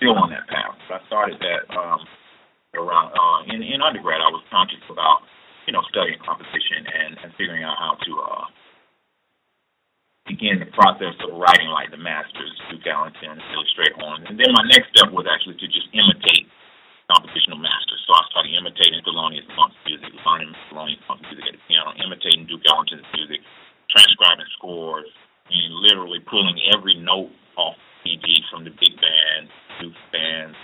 still 0.00 0.16
on 0.16 0.32
that 0.32 0.48
path. 0.48 0.80
I 0.88 1.04
started 1.12 1.36
that 1.44 1.68
um, 1.76 2.00
around 2.72 3.12
uh, 3.12 3.52
in, 3.52 3.60
in 3.60 3.84
undergrad. 3.84 4.24
I 4.24 4.32
was 4.32 4.40
conscious 4.48 4.80
about 4.88 5.28
you 5.68 5.76
know 5.76 5.84
studying 5.92 6.16
composition 6.24 6.88
and, 6.88 7.20
and 7.20 7.28
figuring 7.36 7.60
out 7.60 7.76
how 7.76 8.00
to 8.00 8.12
uh, 8.16 8.46
begin 10.24 10.56
the 10.56 10.72
process 10.72 11.12
of 11.20 11.36
writing 11.36 11.68
like 11.68 11.92
the 11.92 12.00
masters, 12.00 12.48
Duke 12.72 12.88
Ellington, 12.88 13.36
Billy 13.52 13.68
Strayhorn. 13.76 14.24
And 14.24 14.40
then 14.40 14.56
my 14.56 14.64
next 14.72 14.88
step 14.96 15.12
was 15.12 15.28
actually 15.28 15.60
to 15.60 15.68
just 15.68 15.92
imitate 15.92 16.48
compositional 17.12 17.60
masters. 17.60 18.00
So 18.08 18.16
I 18.16 18.24
started 18.32 18.56
imitating 18.56 19.04
Thelonious 19.04 19.44
Monk's 19.52 19.76
music, 19.84 20.16
learning 20.24 20.54
Thelonious 20.72 21.02
Monk's 21.10 21.28
music 21.28 21.44
at 21.44 21.54
the 21.60 21.62
piano, 21.68 21.92
imitating 22.00 22.48
Duke 22.48 22.64
Ellington's 22.64 23.04
music, 23.12 23.44
transcribing 23.92 24.48
scores, 24.56 25.10
and 25.50 25.70
literally 25.82 26.22
pulling 26.24 26.56
every 26.72 26.94
note 26.94 27.34
off 27.58 27.74
EG 28.06 28.26
from 28.50 28.64
the 28.64 28.70
big 28.70 28.96
band, 28.96 29.48
Duke 29.80 29.96
bands, 30.12 30.56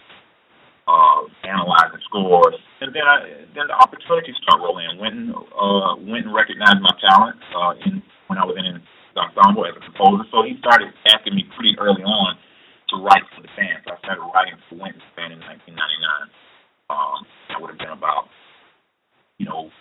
uh, 0.87 1.27
analyzing 1.43 2.01
scores, 2.07 2.55
and 2.81 2.95
then 2.95 3.03
I, 3.03 3.45
then 3.55 3.67
the 3.67 3.77
opportunities 3.77 4.39
start 4.43 4.63
rolling. 4.63 4.87
in. 4.87 4.99
Wynton 4.99 5.35
uh, 5.35 5.99
Wynton 5.99 6.33
recognized 6.33 6.79
my 6.81 6.95
talent 7.03 7.39
uh, 7.51 7.75
in 7.85 8.03
when 8.31 8.39
I 8.39 8.47
was 8.47 8.55
in 8.55 8.79
the 9.15 9.21
ensemble 9.21 9.67
as 9.67 9.75
a 9.75 9.83
composer, 9.83 10.25
so 10.31 10.47
he 10.47 10.55
started 10.63 10.95
asking 11.11 11.35
me 11.35 11.45
pretty 11.59 11.75
early 11.79 12.07
on 12.07 12.39
to 12.95 13.03
write 13.03 13.27
for 13.35 13.43
the 13.43 13.51
band. 13.59 13.83
So 13.83 13.95
I 13.95 13.99
started 13.99 14.23
writing 14.31 14.59
for 14.71 14.79
Wynton's 14.79 15.03
band 15.19 15.35
in 15.35 15.43
1999. 15.43 16.31
Um, 16.87 17.27
that 17.51 17.59
would 17.59 17.75
have 17.75 17.83
been 17.83 17.91
about 17.91 18.31
you 19.43 19.47
know 19.51 19.75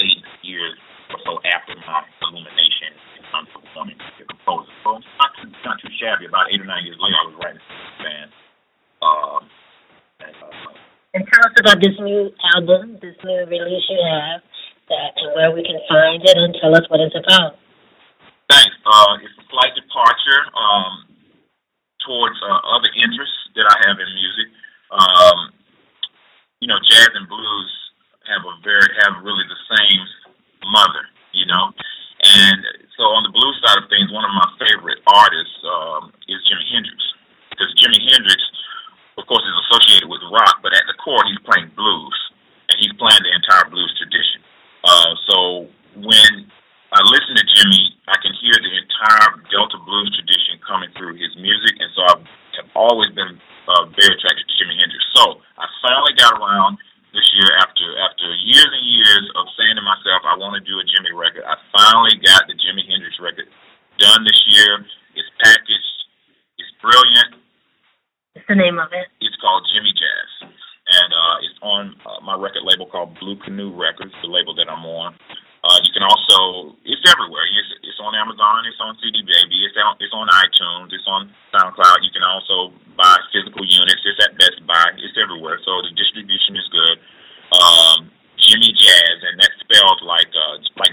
eight 0.00 0.24
years 0.40 0.80
or 1.12 1.20
so 1.28 1.32
after 1.44 1.76
my 1.84 2.00
illumination 2.24 2.96
in 3.28 3.36
terms 3.36 3.52
of 3.52 3.60
performing 3.60 4.00
as 4.00 4.24
composer. 4.24 4.72
So 4.80 4.96
it's 4.96 5.12
not 5.20 5.30
too, 5.36 5.52
not 5.68 5.76
too 5.84 5.92
shabby. 6.00 6.24
About 6.24 6.48
eight 6.48 6.64
or 6.64 6.68
nine 6.68 6.80
years 6.88 6.96
later, 6.96 7.20
I 7.20 7.24
was 7.28 7.36
writing 7.36 7.60
this 7.60 7.92
band. 8.00 8.30
Uh, 9.04 9.40
and, 10.24 10.36
uh, 10.40 10.72
and 11.12 11.22
tell 11.28 11.44
us 11.44 11.54
about 11.60 11.78
this 11.84 11.96
new 12.00 12.32
album, 12.56 12.96
this 13.04 13.16
new 13.20 13.44
release 13.44 13.84
you 13.92 14.00
have, 14.00 14.40
that, 14.88 15.12
and 15.20 15.36
where 15.36 15.52
we 15.52 15.60
can 15.60 15.76
find 15.92 16.24
it, 16.24 16.36
and 16.40 16.56
tell 16.56 16.72
us 16.72 16.88
what 16.88 17.04
it's 17.04 17.14
about. 17.14 17.60
Thanks. 18.48 18.72
Uh, 18.88 19.20
it's 19.20 19.36
a 19.36 19.44
slight 19.52 19.76
departure 19.76 20.40
um, 20.56 21.04
towards 22.00 22.40
uh, 22.40 22.60
other 22.72 22.88
interests 22.96 23.52
that 23.60 23.68
I 23.68 23.76
have 23.84 24.00
in 24.00 24.08
music. 24.08 24.48
Um, 24.88 25.38
you 26.64 26.66
know, 26.66 26.80
jazz 26.80 27.12
and 27.12 27.28
blues 27.28 27.70
have 28.24 28.40
a 28.48 28.56
very 28.64 28.88
have 29.04 29.20
really 29.20 29.44
the 29.44 29.60
same 29.76 30.00
mother, 30.72 31.04
you 31.36 31.44
know. 31.44 31.76
And 32.24 32.87
so 32.98 33.06
on 33.14 33.22
the 33.22 33.30
blues 33.30 33.54
side 33.62 33.78
of 33.78 33.86
things, 33.86 34.10
one 34.10 34.26
of 34.26 34.34
my 34.34 34.48
favorite 34.58 34.98
artists 35.06 35.58
um, 35.62 36.10
is 36.26 36.42
Jimi 36.50 36.66
Hendrix, 36.66 36.98
because 37.54 37.70
Jimi 37.78 38.02
Hendrix, 38.10 38.42
of 39.14 39.22
course, 39.30 39.46
is 39.46 39.56
associated 39.70 40.10
with 40.10 40.18
rock, 40.34 40.58
but 40.66 40.74
at 40.74 40.82
the 40.90 40.98
core, 40.98 41.22
he's 41.30 41.38
playing 41.46 41.70
blues, 41.78 42.18
and 42.66 42.74
he's 42.82 42.90
playing 42.98 43.22
the 43.22 43.30
entire 43.30 43.70
blues 43.70 43.94
tradition. 43.94 44.42
Uh, 44.82 45.14
so 45.30 45.36
when 45.94 46.50
I 46.90 47.00
listen 47.06 47.38
to 47.38 47.46
Jimi, 47.46 47.94
I 48.10 48.18
can 48.18 48.34
hear 48.42 48.58
the 48.58 48.74
entire 48.74 49.46
Delta 49.46 49.78
blues 49.78 50.10
tradition 50.18 50.58
coming 50.66 50.90
through 50.98 51.22
his 51.22 51.30
music, 51.38 51.78
and 51.78 51.90
so 51.94 52.02
I 52.02 52.14
have 52.58 52.70
always 52.74 53.14
been 53.14 53.38
uh, 53.70 53.86
very 53.94 54.10
attracted 54.10 54.42
to 54.42 54.54
Jimi 54.58 54.74
Hendrix. 54.74 55.06
So 55.14 55.38
I 55.54 55.70
finally 55.86 56.18
got 56.18 56.34
around 56.34 56.82
this 57.12 57.26
year 57.32 57.50
after 57.60 57.86
after 58.04 58.26
years 58.44 58.68
and 58.68 58.86
years 58.86 59.24
of 59.36 59.48
saying 59.56 59.76
to 59.76 59.84
myself 59.84 60.24
I 60.28 60.36
want 60.36 60.58
to 60.60 60.62
do 60.64 60.76
a 60.80 60.84
Jimi 60.84 61.12
record. 61.16 61.44
I 61.44 61.56
finally 61.72 62.16
got 62.20 62.44
the 62.46 62.56
Jimi 62.56 62.84
Hendrix 62.84 63.16
record 63.20 63.48
done 63.98 64.24
this 64.24 64.38
year. 64.48 64.84
It's 65.16 65.30
packaged. 65.40 65.98
It's 66.60 66.72
brilliant. 66.82 67.40
What's 68.34 68.48
the 68.48 68.58
name 68.58 68.78
of 68.78 68.92
it? 68.92 69.08
It's 69.18 69.36
called 69.40 69.66
Jimi 69.72 69.90
Jazz, 69.90 70.30
and 70.46 71.10
uh, 71.10 71.36
it's 71.42 71.58
on 71.62 71.82
uh, 72.06 72.20
my 72.22 72.36
record 72.38 72.62
label 72.62 72.86
called 72.86 73.18
Blue 73.18 73.36
Canoe 73.40 73.74
Records, 73.74 74.14
the 74.22 74.30
label 74.30 74.54
that 74.54 74.70
I'm 74.70 74.84
on. 74.86 75.16
Uh, 75.66 75.78
you 75.82 75.90
can 75.90 76.06
also 76.06 76.78
it's 76.86 77.02
everywhere. 77.02 77.42
It's, 77.50 77.82
it's 77.82 77.98
on 77.98 78.14
Amazon. 78.14 78.62
It's 78.62 78.78
on 78.78 78.94
CD 79.02 79.26
Baby. 79.26 79.66
It's 79.66 79.74
on 79.74 79.98
it's 79.98 80.14
on 80.14 80.30
iTunes. 80.30 80.94
It's 80.94 81.08
on 81.10 81.34
SoundCloud. 81.50 82.06
You 82.06 82.14
can 82.14 82.22
also 82.22 82.70
buy 82.94 83.18
physical 83.34 83.66
units. 83.66 84.02
It's 84.06 84.22
at 84.22 84.38
Best 84.38 84.62
Buy. 84.70 84.94
It's 85.02 85.18
everywhere. 85.38 85.62
So 85.62 85.70
the 85.86 85.94
distribution 85.94 86.58
is 86.58 86.66
good. 86.74 86.98
Um, 87.54 88.10
Jimi 88.42 88.74
Jazz, 88.74 89.18
and 89.30 89.38
that's 89.38 89.54
spelled 89.62 90.02
like 90.02 90.26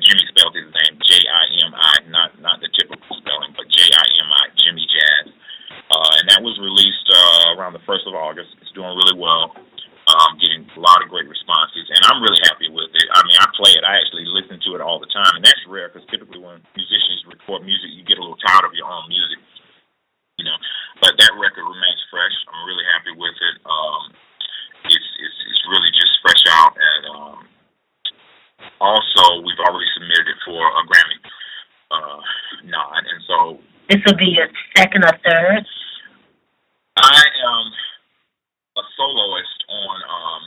Jimi 0.06 0.22
spelled 0.30 0.54
his 0.54 0.70
name 0.70 1.02
J 1.02 1.18
I 1.26 1.44
M 1.66 1.74
I, 1.74 1.94
not 2.14 2.30
not 2.42 2.62
the 2.62 2.70
typical 2.78 3.18
spelling, 3.18 3.58
but 3.58 3.66
J 3.74 3.90
I 3.90 4.06
M 4.22 4.30
I, 4.30 4.46
Jimi 4.54 4.86
Jazz. 4.86 5.34
Uh, 5.90 6.12
and 6.22 6.26
that 6.30 6.42
was 6.42 6.58
released 6.62 7.08
uh, 7.10 7.58
around 7.58 7.74
the 7.74 7.84
first 7.90 8.06
of 8.06 8.14
August. 8.14 8.54
It's 8.62 8.74
doing 8.74 8.94
really 8.94 9.18
well 9.18 9.54
um, 10.10 10.38
getting 10.38 10.66
a 10.66 10.82
lot 10.82 11.02
of 11.02 11.10
great 11.10 11.30
responses, 11.30 11.90
and 11.90 12.02
I'm 12.06 12.22
really 12.22 12.42
happy 12.46 12.70
with 12.70 12.90
it. 12.94 13.08
I 13.14 13.22
mean, 13.26 13.38
I 13.38 13.46
play 13.58 13.74
it. 13.74 13.86
I 13.86 13.98
actually 13.98 14.26
listen 14.30 14.62
to 14.70 14.72
it 14.78 14.82
all 14.82 15.02
the 15.02 15.10
time, 15.10 15.38
and 15.38 15.46
that's 15.46 15.62
rare 15.70 15.90
because 15.90 16.06
typically 16.10 16.42
when 16.42 16.62
musicians 16.78 17.26
record 17.30 17.66
music, 17.66 17.94
you 17.94 18.06
get 18.06 18.18
a 18.18 18.24
little 18.26 18.40
tired 18.42 18.66
of 18.66 18.74
your 18.74 18.90
own 18.90 19.10
music, 19.10 19.42
you 20.38 20.46
know. 20.46 20.58
But 21.02 21.18
that 21.22 21.34
record 21.38 21.66
remains 21.66 22.02
fresh. 22.10 22.34
I'm 22.50 22.66
really 22.66 22.86
happy 22.94 23.14
with 23.18 23.38
it. 23.38 23.56
Um, 23.66 24.04
it's, 24.86 25.10
it's 25.22 25.38
it's 25.50 25.64
really 25.70 25.90
just 25.98 26.14
fresh 26.22 26.44
out, 26.54 26.74
and 26.78 27.04
um, 27.10 27.40
also 28.78 29.42
we've 29.42 29.62
already 29.66 29.90
submitted 29.98 30.30
it 30.30 30.40
for 30.46 30.62
a 30.62 30.82
Grammy 30.86 31.20
uh, 31.90 32.22
nod, 32.70 33.02
and 33.02 33.22
so 33.26 33.38
this 33.90 34.02
will 34.06 34.18
be 34.18 34.34
your 34.34 34.48
second 34.78 35.04
or 35.04 35.14
third. 35.22 35.64
I 36.98 37.22
am 37.22 37.66
a 38.78 38.84
soloist 38.98 39.60
on 39.70 39.98
um, 40.04 40.44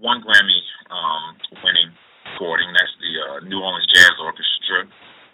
one 0.00 0.20
Grammy 0.22 0.62
um, 0.88 1.36
winning 1.62 1.90
recording. 2.32 2.70
That's 2.72 2.94
the 3.02 3.12
uh, 3.18 3.38
New 3.44 3.60
Orleans 3.60 3.86
Jazz 3.92 4.14
Orchestra, 4.22 4.86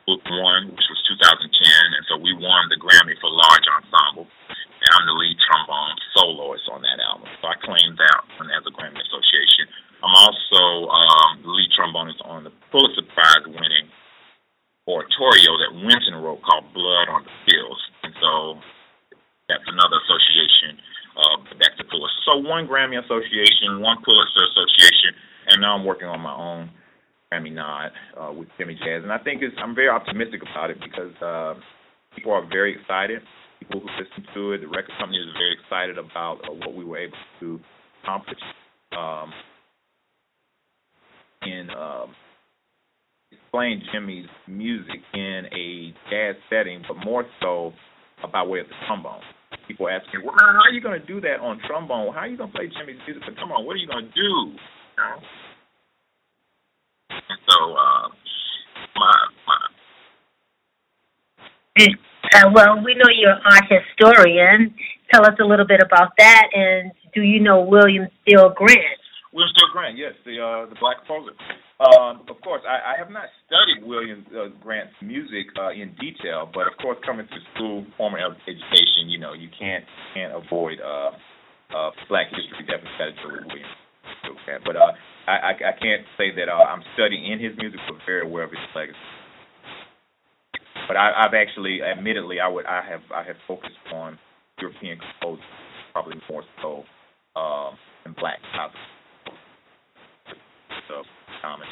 Book 0.08 0.24
One, 0.24 0.72
which 0.72 0.88
was 0.88 1.00
2010, 1.14 1.52
and 1.52 2.04
so 2.08 2.16
we 2.16 2.32
won 2.32 2.66
the 2.72 2.80
Grammy 2.80 3.14
for 3.20 3.28
Large 3.28 3.66
Ensemble. 3.80 4.26
And 4.48 4.90
I'm 5.00 5.06
the 5.08 5.16
lead 5.16 5.37
trombone 5.40 5.96
soloist 6.12 6.68
on 6.68 6.84
that 6.84 7.00
album, 7.00 7.28
so 7.40 7.48
I 7.48 7.56
claim 7.60 7.96
that 7.96 8.20
one 8.37 8.50
as 8.52 8.64
a 8.66 8.72
Grammy 8.72 9.00
Association. 9.00 9.68
I'm 10.04 10.12
also 10.12 10.92
um, 10.92 11.30
the 11.40 11.52
lead 11.52 11.70
trombonist 11.72 12.20
on 12.24 12.44
the 12.44 12.52
Pulitzer 12.68 13.04
Prize 13.16 13.48
winning 13.48 13.88
oratorio 14.84 15.56
that 15.56 15.72
Wynton 15.72 16.20
wrote 16.20 16.44
called 16.44 16.68
Blood 16.76 17.08
on 17.08 17.24
the 17.24 17.34
Fields, 17.48 17.80
and 18.04 18.12
so 18.20 18.60
that's 19.48 19.64
another 19.64 19.96
association 20.04 20.76
uh, 21.16 21.37
back 21.56 21.76
to 21.80 21.84
Pulitzer. 21.84 22.20
So 22.28 22.37
one 22.44 22.63
Grammy 22.74 22.98
Association, 22.98 23.78
one 23.80 23.98
Pulitzer 24.02 24.42
Association, 24.50 25.14
and 25.46 25.62
now 25.62 25.78
I'm 25.78 25.84
working 25.84 26.08
on 26.08 26.18
my 26.18 26.34
own 26.34 26.70
Grammy 27.32 27.52
nod 27.52 27.92
uh, 28.18 28.32
with 28.32 28.48
Jimi 28.58 28.76
Jazz. 28.78 29.04
And 29.04 29.12
I 29.12 29.18
think 29.18 29.42
it's, 29.42 29.54
I'm 29.62 29.76
very 29.76 29.88
optimistic 29.88 30.42
about 30.42 30.70
it 30.70 30.78
because 30.82 31.14
uh, 31.22 31.54
people 32.16 32.32
are 32.32 32.44
very 32.48 32.74
excited. 32.74 33.22
People 33.60 33.80
who 33.80 33.87
listen 33.94 34.26
to 34.34 34.52
it, 34.52 34.62
the 34.62 34.66
record 34.66 34.90
company 34.98 35.18
is 35.18 35.30
very 35.38 35.54
excited 35.54 35.98
about 35.98 36.40
uh, 36.42 36.52
what 36.52 36.74
we 36.74 36.84
were 36.84 36.98
able 36.98 37.16
to 37.38 37.60
accomplish 38.02 38.42
um, 38.98 39.30
in 41.46 41.68
um, 41.70 42.10
playing 43.52 43.82
Jimi's 43.94 44.28
music 44.48 44.98
in 45.14 45.42
a 45.54 45.94
jazz 46.10 46.34
setting, 46.50 46.82
but 46.88 46.96
more 47.04 47.24
so 47.40 47.72
by 48.32 48.42
way 48.42 48.58
of 48.58 48.66
the 48.66 48.74
trombone 48.88 49.20
people 49.66 49.88
ask 49.88 50.07
me, 50.12 50.20
well, 50.24 50.35
how 50.38 50.61
are 50.62 50.72
you 50.72 50.81
going 50.81 51.00
to 51.00 51.07
do 51.07 51.20
that 51.20 51.40
on 51.40 51.61
trombone? 51.66 52.12
How 52.14 52.20
are 52.20 52.27
you 52.27 52.37
going 52.37 52.50
to 52.50 52.57
play 52.57 52.66
Jimi's 52.66 53.00
music? 53.07 53.22
But 53.27 53.37
come 53.37 53.53
on, 53.53 53.66
what 53.66 53.74
are 53.74 53.83
you 53.83 53.88
going 53.88 54.07
to 54.07 54.12
do? 54.14 54.57
And 57.11 57.38
so, 57.48 57.72
uh, 57.72 58.09
my, 58.96 59.14
my. 59.46 59.61
Uh, 62.35 62.50
well, 62.53 62.83
we 62.85 62.94
know 62.94 63.11
you're 63.14 63.33
an 63.33 63.40
art 63.44 63.64
historian. 63.70 64.74
Tell 65.12 65.24
us 65.24 65.35
a 65.40 65.44
little 65.44 65.66
bit 65.66 65.81
about 65.81 66.12
that, 66.18 66.48
and 66.53 66.92
do 67.14 67.22
you 67.22 67.40
know 67.40 67.61
William 67.62 68.09
Steele 68.22 68.50
Grant? 68.57 69.03
William 69.35 69.51
Steele 69.51 69.73
Grant, 69.75 69.99
yes, 69.99 70.14
the 70.23 70.38
uh, 70.38 70.70
the 70.70 70.79
black 70.79 71.03
composer. 71.03 71.35
Um, 71.83 72.23
of 72.31 72.38
course, 72.47 72.62
I, 72.62 72.94
I 72.94 72.99
have 73.03 73.11
not 73.11 73.27
studied 73.51 73.83
William 73.83 74.23
uh, 74.31 74.55
Grant's 74.62 74.94
music 75.03 75.51
uh, 75.59 75.75
in 75.75 75.90
detail, 75.99 76.47
but 76.47 76.70
of 76.70 76.79
course, 76.79 77.03
coming 77.03 77.27
to 77.27 77.38
school, 77.51 77.83
former 77.99 78.23
education, 78.23 79.11
you 79.11 79.18
know, 79.18 79.35
you 79.35 79.51
can't 79.59 79.83
can't 80.14 80.31
avoid 80.38 80.79
uh, 80.79 81.11
uh, 81.75 81.90
Black 82.09 82.31
history. 82.31 82.62
Definitely 82.62 83.11
with 83.11 83.27
William 83.27 84.38
Grant. 84.47 84.62
But 84.62 84.79
uh, 84.79 84.94
I, 85.27 85.51
I, 85.51 85.51
I 85.51 85.75
can't 85.83 86.07
say 86.14 86.31
that 86.38 86.47
uh, 86.47 86.70
I'm 86.70 86.87
studying 86.94 87.27
in 87.27 87.42
his 87.42 87.59
music, 87.59 87.81
but 87.90 87.99
very 88.07 88.23
aware 88.23 88.44
of 88.44 88.55
his 88.55 88.62
legacy. 88.70 88.94
But 90.87 90.97
I, 90.97 91.11
I've 91.11 91.35
actually, 91.35 91.83
admittedly, 91.83 92.38
I 92.38 92.47
would 92.47 92.66
I 92.66 92.87
have 92.87 93.03
I 93.11 93.25
have 93.27 93.37
focused 93.49 93.83
on 93.92 94.16
European 94.61 94.99
composers, 95.03 95.44
probably 95.92 96.23
more 96.31 96.44
so 96.62 96.85
um, 97.35 97.75
than 98.07 98.14
Black 98.14 98.38
composers. 98.55 98.79
So 100.88 101.03
common. 101.40 101.66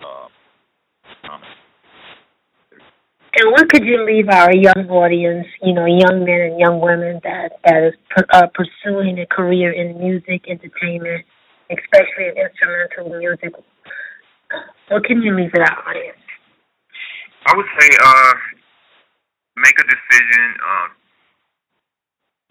Uh, 0.00 0.28
common. 1.24 1.48
And 3.40 3.52
what 3.56 3.72
could 3.72 3.88
you 3.88 4.04
leave 4.04 4.28
our 4.28 4.52
young 4.52 4.84
audience, 4.92 5.48
you 5.64 5.72
know, 5.72 5.88
young 5.88 6.28
men 6.28 6.52
and 6.52 6.60
young 6.60 6.76
women 6.76 7.24
that 7.24 7.56
that 7.64 7.88
is 7.88 7.96
uh, 8.36 8.52
pursuing 8.52 9.16
a 9.16 9.24
career 9.24 9.72
in 9.72 9.96
music, 9.96 10.44
entertainment, 10.44 11.24
especially 11.72 12.28
in 12.28 12.36
instrumental 12.36 13.16
music? 13.16 13.56
What 14.92 15.08
can 15.08 15.24
you 15.24 15.32
leave 15.32 15.56
with 15.56 15.64
our 15.64 15.78
audience? 15.88 16.20
I 17.48 17.56
would 17.56 17.64
say, 17.80 17.88
uh, 17.96 18.34
make 19.56 19.80
a 19.80 19.88
decision 19.88 20.44
uh, 20.60 20.88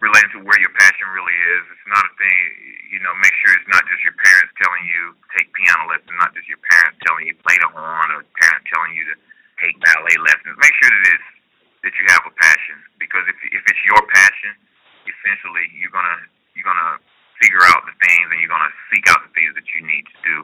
relating 0.02 0.30
to 0.34 0.40
where 0.42 0.58
your 0.58 0.74
passion 0.74 1.06
really 1.14 1.38
is. 1.54 1.62
It's 1.70 1.86
not 1.86 2.02
a 2.02 2.12
thing, 2.18 2.38
you 2.90 2.98
know, 2.98 3.14
make 3.22 3.34
sure 3.46 3.54
it's 3.54 3.70
not 3.70 3.86
just 3.86 4.02
your 4.02 4.18
parents 4.18 4.50
telling 4.58 4.82
you 4.90 5.14
take 5.38 5.54
piano 5.54 5.86
lessons, 5.86 6.18
not 6.18 6.34
just 6.34 6.50
your 6.50 6.58
parents 6.66 6.98
telling 7.06 7.30
you 7.30 7.38
play 7.46 7.54
the 7.62 7.70
horn 7.70 8.10
or 8.10 8.26
parents 8.42 8.66
telling 8.74 8.98
you 8.98 9.06
to 9.06 9.29
take 9.60 9.76
ballet 9.78 10.16
lessons. 10.24 10.56
Make 10.56 10.74
sure 10.80 10.90
that 10.90 11.04
it's 11.14 11.30
that 11.80 11.94
you 11.96 12.04
have 12.12 12.24
a 12.28 12.34
passion 12.36 12.76
because 13.00 13.24
if 13.28 13.36
if 13.52 13.62
it's 13.64 13.82
your 13.88 14.00
passion, 14.12 14.52
essentially 15.08 15.68
you're 15.76 15.92
gonna 15.92 16.18
you're 16.56 16.66
gonna 16.66 17.00
figure 17.40 17.64
out 17.72 17.84
the 17.88 17.96
things 18.04 18.26
and 18.28 18.40
you're 18.40 18.52
gonna 18.52 18.72
seek 18.92 19.04
out 19.08 19.20
the 19.24 19.32
things 19.32 19.52
that 19.56 19.64
you 19.72 19.80
need 19.84 20.04
to 20.04 20.18
do. 20.24 20.36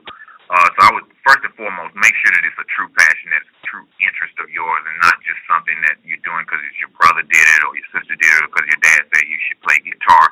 Uh, 0.46 0.68
so 0.78 0.80
I 0.86 0.90
would 0.94 1.10
first 1.26 1.42
and 1.42 1.50
foremost 1.58 1.92
make 1.98 2.14
sure 2.22 2.30
that 2.30 2.44
it's 2.46 2.60
a 2.62 2.68
true 2.70 2.86
passion, 2.94 3.34
that's 3.34 3.50
a 3.50 3.58
true 3.66 3.82
interest 3.98 4.38
of 4.38 4.46
yours, 4.46 4.82
and 4.86 4.96
not 5.02 5.18
just 5.26 5.42
something 5.50 5.74
that 5.90 5.98
you're 6.06 6.22
doing 6.22 6.46
because 6.46 6.62
your 6.78 6.92
brother 6.94 7.26
did 7.26 7.46
it 7.58 7.60
or 7.66 7.74
your 7.74 7.88
sister 7.90 8.14
did 8.14 8.30
it 8.30 8.46
or 8.46 8.48
because 8.54 8.68
your 8.70 8.78
dad 8.78 9.02
said 9.10 9.26
you 9.26 9.40
should 9.50 9.58
play 9.66 9.76
guitar. 9.82 10.24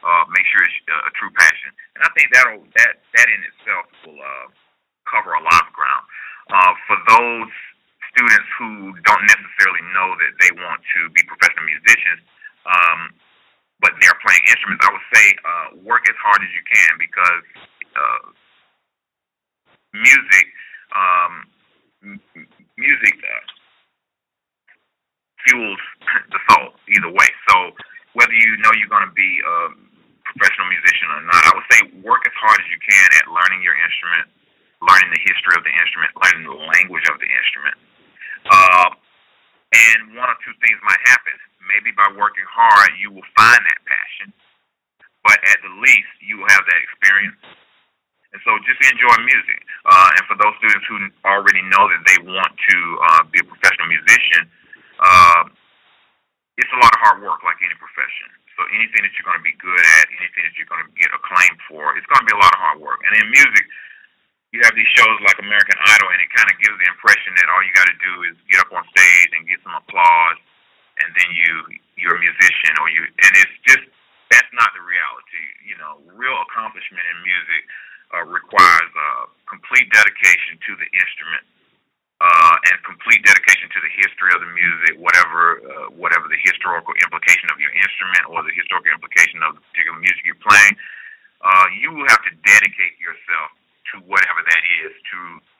Uh, 0.00 0.24
make 0.32 0.46
sure 0.48 0.62
it's 0.64 0.78
a, 0.88 0.98
a 1.10 1.12
true 1.20 1.28
passion, 1.36 1.74
and 1.98 2.06
I 2.06 2.10
think 2.14 2.30
that'll 2.32 2.62
that 2.80 3.02
that 3.18 3.28
in 3.28 3.40
itself 3.44 3.84
will 4.06 4.16
uh, 4.16 4.46
cover 5.10 5.34
a 5.36 5.42
lot 5.42 5.66
of 5.66 5.74
ground. 5.74 6.04
Uh, 6.48 6.72
for 6.86 6.96
those 7.12 7.52
students 8.18 8.50
who 8.58 8.98
don't 9.06 9.24
necessarily 9.30 9.84
know 9.94 10.10
that 10.18 10.34
they 10.42 10.50
want 10.58 10.82
to 10.82 11.06
be 11.14 11.22
professional 11.30 11.70
musicians, 11.70 12.18
um, 12.66 13.14
but 13.78 13.94
they're 14.02 14.18
playing 14.26 14.42
instruments, 14.50 14.82
I 14.82 14.90
would 14.90 15.08
say 15.14 15.26
uh, 15.46 15.66
work 15.86 16.02
as 16.10 16.18
hard 16.18 16.42
as 16.42 16.50
you 16.50 16.64
can 16.66 16.90
because 16.98 17.46
uh, 17.94 18.22
music, 19.94 20.46
um, 20.98 21.32
m- 22.02 22.22
music 22.74 23.14
uh, 23.22 23.44
fuels 25.46 25.78
the 26.34 26.40
soul 26.50 26.74
either 26.90 27.10
way. 27.14 27.30
So 27.46 27.54
whether 28.18 28.34
you 28.34 28.58
know 28.66 28.74
you're 28.74 28.90
going 28.90 29.06
to 29.06 29.14
be 29.14 29.30
a 29.46 29.54
professional 30.26 30.66
musician 30.74 31.06
or 31.14 31.22
not, 31.22 31.42
I 31.46 31.52
would 31.54 31.68
say 31.70 31.78
work 32.02 32.26
as 32.26 32.34
hard 32.34 32.58
as 32.58 32.66
you 32.66 32.82
can 32.82 33.06
at 33.22 33.30
learning 33.30 33.62
your 33.62 33.78
instrument, 33.78 34.26
learning 34.82 35.14
the 35.14 35.22
history 35.22 35.54
of 35.54 35.62
the 35.62 35.74
instrument, 35.78 36.10
learning 36.18 36.50
the 36.50 36.58
language 36.58 37.06
of 37.06 37.22
the 37.22 37.30
instrument. 37.30 37.78
Uh, 38.50 38.88
and 39.72 40.16
one 40.16 40.28
or 40.28 40.38
two 40.40 40.54
things 40.64 40.80
might 40.84 41.02
happen. 41.04 41.36
Maybe 41.68 41.92
by 41.92 42.08
working 42.16 42.48
hard, 42.48 42.96
you 42.96 43.12
will 43.12 43.26
find 43.36 43.60
that 43.60 43.80
passion, 43.84 44.32
but 45.20 45.36
at 45.44 45.60
the 45.60 45.72
least, 45.84 46.14
you 46.24 46.40
will 46.40 46.48
have 46.48 46.64
that 46.64 46.80
experience. 46.80 47.36
And 48.32 48.40
so 48.44 48.56
just 48.64 48.80
enjoy 48.88 49.16
music. 49.24 49.60
Uh, 49.84 50.16
and 50.16 50.22
for 50.28 50.36
those 50.36 50.52
students 50.60 50.84
who 50.88 50.96
already 51.24 51.60
know 51.68 51.84
that 51.88 52.02
they 52.08 52.18
want 52.24 52.52
to 52.52 52.76
uh, 53.04 53.22
be 53.28 53.40
a 53.40 53.46
professional 53.46 53.88
musician, 53.88 54.48
uh, 55.00 55.48
it's 56.60 56.72
a 56.72 56.80
lot 56.80 56.92
of 56.92 57.00
hard 57.04 57.18
work 57.24 57.40
like 57.44 57.60
any 57.64 57.76
profession. 57.76 58.28
So 58.58 58.66
anything 58.74 59.06
that 59.06 59.12
you're 59.14 59.28
going 59.28 59.38
to 59.38 59.46
be 59.46 59.54
good 59.56 59.80
at, 60.00 60.04
anything 60.18 60.42
that 60.44 60.54
you're 60.58 60.68
going 60.68 60.82
to 60.82 60.90
get 60.98 61.08
acclaim 61.14 61.54
for, 61.70 61.94
it's 61.94 62.08
going 62.10 62.20
to 62.24 62.28
be 62.28 62.34
a 62.34 62.40
lot 62.42 62.52
of 62.52 62.60
hard 62.60 62.78
work. 62.82 63.00
And 63.06 63.14
in 63.16 63.30
music, 63.30 63.64
you 64.52 64.64
have 64.64 64.72
these 64.72 64.88
shows 64.96 65.16
like 65.28 65.36
American 65.44 65.76
Idol, 65.76 66.08
and 66.08 66.20
it 66.24 66.30
kind 66.32 66.48
of 66.48 66.56
gives 66.56 66.76
the 66.80 66.88
impression 66.88 67.36
that 67.36 67.46
all 67.52 67.60
you 67.60 67.72
got 67.76 67.84
to 67.84 67.98
do 68.00 68.12
is 68.24 68.34
get 68.48 68.64
up 68.64 68.72
on 68.72 68.80
stage 68.96 69.30
and 69.36 69.44
get 69.44 69.60
some 69.60 69.76
applause, 69.76 70.40
and 71.04 71.08
then 71.12 71.28
you 71.36 71.52
you're 72.00 72.16
a 72.16 72.22
musician, 72.22 72.72
or 72.80 72.88
you. 72.88 73.04
And 73.04 73.32
it's 73.36 73.56
just 73.68 73.84
that's 74.32 74.48
not 74.56 74.72
the 74.72 74.80
reality. 74.80 75.44
You 75.68 75.76
know, 75.76 76.00
real 76.16 76.36
accomplishment 76.48 77.04
in 77.12 77.16
music 77.20 77.62
uh, 78.16 78.24
requires 78.24 78.88
uh, 78.96 79.28
complete 79.44 79.92
dedication 79.92 80.56
to 80.64 80.72
the 80.80 80.88
instrument. 80.96 81.44
Uh, 82.18 82.58
and 82.66 82.74
complete 82.82 83.22
dedication 83.22 83.70
to 83.70 83.78
the 83.78 83.92
history 83.94 84.34
of 84.34 84.42
the 84.42 84.50
music, 84.50 84.98
whatever 84.98 85.62
uh, 85.62 85.86
whatever 85.94 86.26
the 86.26 86.40
historical 86.42 86.90
implication 86.98 87.46
of 87.46 87.62
your 87.62 87.70
instrument 87.70 88.26
or 88.26 88.42
the 88.42 88.50
historical 88.58 88.90
implication 88.90 89.38
of 89.46 89.54
the 89.54 89.62
particular 89.70 89.94
music 90.02 90.18
you're 90.26 90.42
playing, 90.42 90.74
uh, 91.46 91.70
you 91.78 91.94
will 91.94 92.10
have 92.10 92.18
to 92.26 92.34
dedicate 92.42 92.98
yourself 92.98 93.54
to 93.92 94.02
whatever 94.04 94.40
that 94.44 94.62
is 94.84 94.92
to 94.92 95.18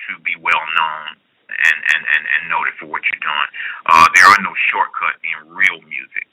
to 0.09 0.13
be 0.25 0.35
well 0.41 0.65
known 0.77 1.17
and 1.49 1.79
and 1.95 2.03
and, 2.05 2.23
and 2.25 2.43
noted 2.53 2.75
for 2.77 2.87
what 2.87 3.03
you're 3.09 3.23
doing. 3.23 3.49
Uh, 3.89 4.07
there 4.15 4.29
are 4.29 4.41
no 4.45 4.53
shortcuts 4.73 5.21
in 5.25 5.37
real 5.53 5.81
music. 5.89 6.29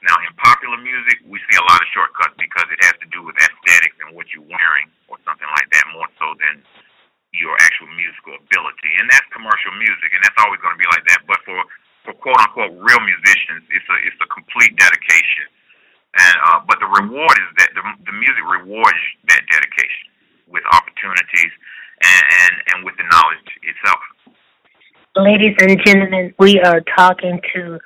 Now, 0.00 0.16
in 0.24 0.32
popular 0.40 0.80
music, 0.80 1.20
we 1.28 1.36
see 1.44 1.56
a 1.60 1.66
lot 1.68 1.76
of 1.76 1.88
shortcuts 1.92 2.32
because 2.40 2.64
it 2.72 2.80
has 2.88 2.96
to 3.04 3.08
do 3.12 3.20
with 3.20 3.36
aesthetics 3.36 4.00
and 4.00 4.16
what 4.16 4.32
you're 4.32 4.48
wearing 4.48 4.88
or 5.12 5.20
something 5.28 5.48
like 5.60 5.68
that, 5.76 5.84
more 5.92 6.08
so 6.16 6.32
than 6.40 6.64
your 7.36 7.52
actual 7.60 7.92
musical 7.92 8.40
ability. 8.40 8.92
And 8.96 9.12
that's 9.12 9.28
commercial 9.28 9.76
music, 9.76 10.08
and 10.16 10.24
that's 10.24 10.40
always 10.40 10.56
going 10.64 10.72
to 10.72 10.80
be 10.80 10.88
like 10.88 11.04
that. 11.12 11.20
But 11.28 11.44
for 11.44 11.58
for 12.08 12.16
quote 12.16 12.40
unquote 12.40 12.72
real 12.80 13.02
musicians, 13.04 13.68
it's 13.68 13.84
a 13.92 13.96
it's 14.08 14.20
a 14.24 14.28
complete 14.32 14.72
dedication. 14.80 15.46
And 16.16 16.36
uh, 16.48 16.60
but 16.64 16.80
the 16.80 16.88
reward 16.88 17.36
is 17.36 17.50
that 17.60 17.70
the 17.76 17.84
the 18.08 18.16
music 18.16 18.42
rewards 18.48 19.04
that 19.28 19.39
opportunities 21.00 21.52
and, 22.02 22.24
and, 22.42 22.54
and 22.74 22.84
with 22.84 22.94
the 22.96 23.04
knowledge 23.10 23.50
itself. 23.62 24.00
Ladies 25.16 25.56
and 25.60 25.80
gentlemen, 25.84 26.34
we 26.38 26.60
are 26.60 26.80
talking 26.96 27.40
to 27.54 27.78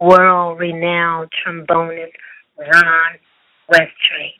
world 0.00 0.58
renowned 0.58 1.30
trombonist 1.32 2.12
Ron 2.58 3.18
Westray. 3.72 4.32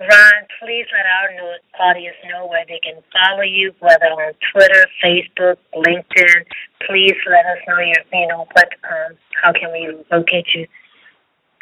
Ron, 0.00 0.32
please 0.58 0.86
let 0.96 1.04
our 1.04 1.90
audience 1.90 2.16
know 2.30 2.46
where 2.46 2.64
they 2.66 2.80
can 2.82 3.02
follow 3.12 3.42
you, 3.42 3.72
whether 3.80 4.06
on 4.06 4.32
Twitter, 4.52 4.86
Facebook, 5.04 5.56
LinkedIn. 5.74 6.44
Please 6.86 7.16
let 7.28 7.44
us 7.44 7.58
know 7.68 7.78
your, 7.78 8.02
you 8.12 8.26
know, 8.28 8.46
what, 8.52 8.68
um, 8.84 9.16
how 9.42 9.52
can 9.52 9.70
we 9.72 9.94
locate 10.10 10.46
you? 10.54 10.66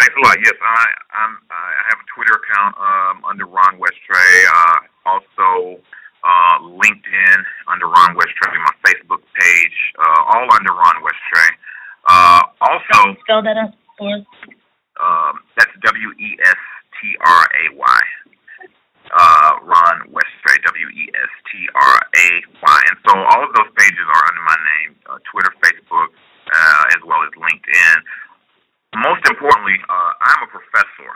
Thanks 0.08 0.24
a 0.24 0.24
lot. 0.24 0.40
Yes, 0.40 0.56
I 0.56 0.84
I'm, 1.20 1.36
I 1.52 1.84
have 1.92 2.00
a 2.00 2.06
Twitter 2.16 2.40
account 2.40 2.72
um, 2.80 3.28
under 3.28 3.44
Ron 3.44 3.76
Westray. 3.76 4.32
Uh, 4.48 4.80
also, 5.04 5.84
uh, 6.24 6.56
LinkedIn 6.64 7.38
under 7.68 7.84
Ron 7.92 8.16
Westray. 8.16 8.56
My 8.56 8.72
Facebook 8.88 9.20
page, 9.36 9.76
uh, 10.00 10.32
all 10.32 10.48
under 10.48 10.72
Ron 10.72 11.04
Westray. 11.04 11.50
Uh, 12.08 12.40
also, 12.56 13.20
spell 13.20 13.42
that 13.44 13.60
out 13.60 13.76
for 13.98 14.16
us. 14.16 14.24
Um, 14.96 15.44
that's 15.60 15.76
W 15.84 16.08
E 16.16 16.38
S 16.40 16.60
T 16.96 17.12
R 17.20 17.42
A 17.44 17.76
Y. 17.76 18.00
Uh, 19.12 19.52
Ron 19.60 20.08
Westray, 20.08 20.56
W 20.64 20.88
E 20.88 21.04
S 21.12 21.32
T 21.52 21.68
R 21.76 21.96
A 22.00 22.28
Y. 22.64 22.80
And 22.88 22.96
so 23.04 23.12
all 23.12 23.44
of 23.44 23.52
those 23.52 23.68
pages 23.76 24.08
are 24.08 24.24
under 24.24 24.40
my 24.40 24.56
name 24.56 24.96
uh, 25.04 25.18
Twitter, 25.28 25.52
Facebook, 25.60 26.16
uh, 26.48 26.96
as 26.96 27.00
well 27.04 27.20
as 27.28 27.32
LinkedIn. 27.36 28.00
Most 28.96 29.20
importantly, 29.28 29.76
uh, 29.84 30.12
I'm 30.16 30.48
a 30.48 30.50
professor 30.50 31.10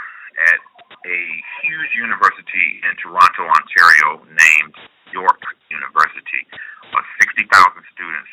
at 0.52 0.60
a 1.08 1.20
huge 1.64 1.92
university 1.96 2.84
in 2.84 2.92
Toronto, 3.00 3.48
Ontario, 3.48 4.20
named 4.28 4.76
York 5.12 5.40
University. 5.72 6.44
Uh, 6.92 7.00
60,000 7.20 7.48
students 7.96 8.32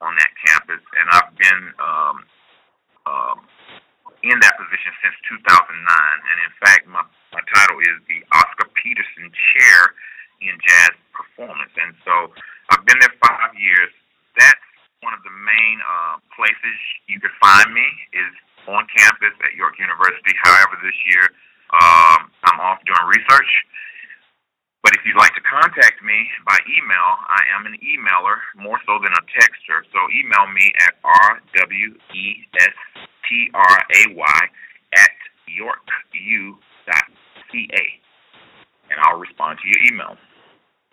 on 0.00 0.16
that 0.16 0.32
campus, 0.40 0.80
and 0.96 1.06
I've 1.12 1.32
been 1.36 1.62
um, 1.76 2.16
um, 3.04 3.38
in 4.24 4.36
that 4.40 4.54
position 4.56 4.92
since 5.04 5.16
2009. 5.28 5.68
And 5.68 6.38
in 6.48 6.52
fact, 6.58 6.82
my, 6.88 7.04
my 7.36 7.42
title 7.54 7.78
is 7.84 7.96
the 8.08 8.24
Oscar 8.32 8.66
Peterson 8.72 9.28
Chair 9.30 9.78
in 10.40 10.54
Jazz 10.64 10.94
Performance. 11.12 11.74
And 11.76 11.92
so 12.06 12.32
I've 12.72 12.84
been 12.86 12.98
there 13.04 13.14
five 13.20 13.52
years. 13.58 13.92
That's 14.38 14.67
one 15.02 15.14
of 15.14 15.22
the 15.22 15.30
main 15.30 15.78
uh, 15.82 16.18
places 16.34 16.76
you 17.06 17.20
can 17.20 17.30
find 17.38 17.70
me 17.72 17.86
is 18.12 18.32
on 18.66 18.84
campus 18.90 19.34
at 19.46 19.54
York 19.54 19.78
University. 19.78 20.34
However, 20.44 20.76
this 20.82 20.98
year 21.08 21.24
um, 21.72 22.30
I'm 22.44 22.60
off 22.60 22.82
doing 22.84 23.06
research. 23.06 23.50
But 24.82 24.94
if 24.94 25.02
you'd 25.04 25.18
like 25.18 25.34
to 25.34 25.42
contact 25.42 26.02
me 26.02 26.28
by 26.46 26.56
email, 26.64 27.08
I 27.28 27.42
am 27.52 27.66
an 27.66 27.76
emailer 27.82 28.38
more 28.56 28.78
so 28.86 28.98
than 29.02 29.12
a 29.12 29.24
texter. 29.36 29.84
So 29.92 29.98
email 30.14 30.46
me 30.48 30.72
at 30.80 30.94
rwestray 31.02 31.58
at 34.94 35.16
yorku.ca 35.48 36.58
and 38.90 39.00
I'll 39.02 39.18
respond 39.18 39.58
to 39.62 39.68
your 39.68 39.92
email. 39.92 40.16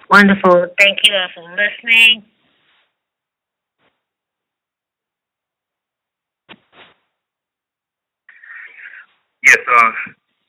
Wonderful. 0.09 0.67
Thank 0.77 0.99
you 1.03 1.13
all 1.15 1.29
for 1.33 1.43
listening. 1.55 2.25
Yes, 9.45 9.61
uh, 9.61 9.91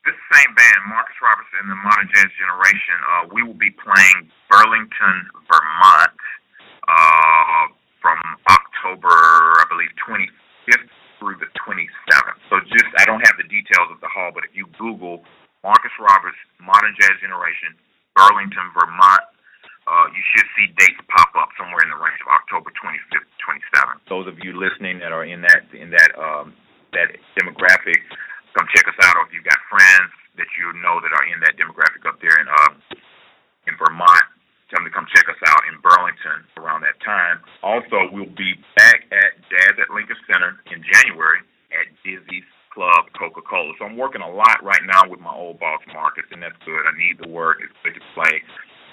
this 0.09 0.17
same 0.33 0.57
band, 0.57 0.81
Marcus 0.89 1.17
Robertson 1.21 1.69
and 1.69 1.71
the 1.71 1.81
Modern 1.85 2.09
Jazz 2.17 2.33
Generation, 2.41 2.97
uh, 3.05 3.23
we 3.29 3.45
will 3.45 3.59
be 3.59 3.69
playing 3.77 4.33
Burlington, 4.49 5.17
Vermont, 5.45 6.17
uh, 6.89 7.65
from 8.01 8.17
October, 8.49 9.13
I 9.13 9.65
believe, 9.69 9.93
25th 10.01 10.89
through 11.21 11.37
the 11.45 11.51
27th. 11.61 12.41
So 12.49 12.63
just, 12.73 12.89
I 12.97 13.05
don't 13.05 13.21
have 13.21 13.37
the 13.37 13.45
details 13.53 13.93
of 13.93 14.01
the 14.01 14.09
hall, 14.09 14.33
but 14.33 14.49
if 14.49 14.57
you 14.57 14.65
Google 14.81 15.27
Marcus 15.61 15.93
Roberts, 16.01 16.39
Modern 16.57 16.97
Jazz 16.97 17.21
Generation, 17.21 17.77
Burlington, 18.17 18.73
Vermont, 18.73 19.25
uh, 19.87 20.07
you 20.11 20.23
should 20.33 20.49
see 20.57 20.73
dates 20.81 20.99
pop 21.13 21.31
up 21.37 21.53
somewhere 21.61 21.85
in 21.85 21.91
the 21.93 22.01
range 22.01 22.19
of 22.25 22.33
October 22.33 22.73
25th, 22.75 23.29
27th. 23.45 24.01
Those 24.09 24.27
of 24.27 24.41
you 24.41 24.57
listening 24.57 24.99
that 25.05 25.13
are 25.13 25.29
in 25.29 25.43
that 25.43 25.63
in 25.71 25.91
that 25.95 26.11
um, 26.19 26.55
that 26.91 27.15
demographic, 27.39 28.03
come 28.57 28.65
check 28.73 28.89
us 28.89 28.97
out. 29.05 29.21
Or 29.21 29.29
if 29.29 29.37
you've 29.37 29.45
got 29.45 29.61
friends 29.69 30.09
that 30.41 30.49
you 30.57 30.73
know 30.81 30.97
that 31.05 31.13
are 31.13 31.27
in 31.29 31.39
that 31.45 31.61
demographic 31.61 32.09
up 32.09 32.17
there 32.25 32.33
in 32.41 32.49
um, 32.49 32.81
in 33.69 33.77
Vermont, 33.77 34.27
tell 34.73 34.81
them 34.81 34.89
to 34.89 34.95
come 34.97 35.05
check 35.13 35.29
us 35.29 35.41
out 35.53 35.63
in 35.69 35.77
Burlington 35.85 36.49
around 36.57 36.81
that 36.89 36.97
time. 37.05 37.45
Also, 37.61 38.09
we'll 38.09 38.33
be 38.33 38.57
back 38.81 39.05
at 39.13 39.37
Jazz 39.53 39.77
at 39.77 39.93
Lincoln 39.93 40.17
Center 40.25 40.57
in 40.73 40.81
January 40.81 41.45
at 41.77 41.87
Dizzy's 42.01 42.49
Club 42.73 43.09
Coca 43.17 43.45
Cola. 43.45 43.73
So 43.77 43.85
I'm 43.85 43.97
working 43.97 44.21
a 44.25 44.29
lot 44.29 44.61
right 44.65 44.85
now 44.85 45.09
with 45.09 45.21
my 45.21 45.33
old 45.33 45.61
boss 45.61 45.81
Marcus, 45.93 46.29
and 46.33 46.41
that's 46.41 46.57
good. 46.65 46.85
I 46.85 46.93
need 46.97 47.21
the 47.21 47.29
work. 47.29 47.61
It's 47.65 47.77
good 47.85 47.97
to 47.97 48.05
play, 48.13 48.41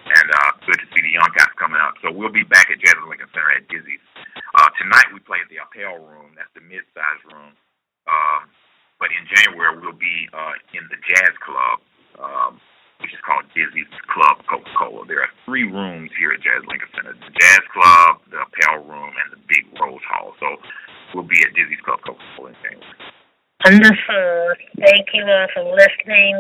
and 0.08 0.28
uh, 0.32 0.52
good 0.65 0.80
to 0.80 0.88
see 0.95 1.04
the 1.04 1.15
young 1.15 1.32
guys 1.36 1.52
coming 1.60 1.80
out. 1.80 1.99
So 1.99 2.12
we'll 2.12 2.32
be 2.32 2.47
back 2.47 2.71
at 2.71 2.80
Jazz 2.80 2.95
at 2.95 3.04
lapel 5.73 6.06
room. 6.06 6.32
That's 6.38 6.52
the 6.54 6.62
mid-size 6.62 7.21
room. 7.28 7.54
Um, 8.08 8.41
but 9.04 9.12
in 9.12 9.28
January, 9.28 9.76
we'll 9.84 10.00
be 10.00 10.32
uh, 10.32 10.56
in 10.72 10.88
the 10.88 10.96
Jazz 11.04 11.36
Club, 11.44 11.84
um, 12.24 12.56
which 13.04 13.12
is 13.12 13.20
called 13.28 13.44
Dizzy's 13.52 13.92
Club 14.08 14.39
Coca-Cola. 14.48 15.04
There 15.12 15.20
are 15.20 15.34
three 15.44 15.68
rooms 15.68 16.08
here 16.16 16.32
at 16.32 16.39
Jazz 16.39 16.63
Lincoln 16.72 16.88
Center: 16.96 17.12
the 17.12 17.36
Jazz 17.36 17.68
Club, 17.76 18.24
the 18.32 18.39
Appel 18.39 18.88
Room, 18.88 19.12
and 19.12 19.36
the 19.36 19.44
Big 19.52 19.68
Rose 19.76 20.00
Hall. 20.08 20.32
So 20.39 20.56
we'll 21.12 21.28
be 21.28 21.36
at 21.44 21.52
Dizzy's 21.52 21.84
Club 21.84 22.00
Coca-Cola 22.08 22.56
in 22.56 22.58
January. 22.63 22.96
Wonderful. 23.68 24.56
Thank 24.80 25.12
you 25.12 25.28
all 25.28 25.52
for 25.52 25.68
listening. 25.68 26.39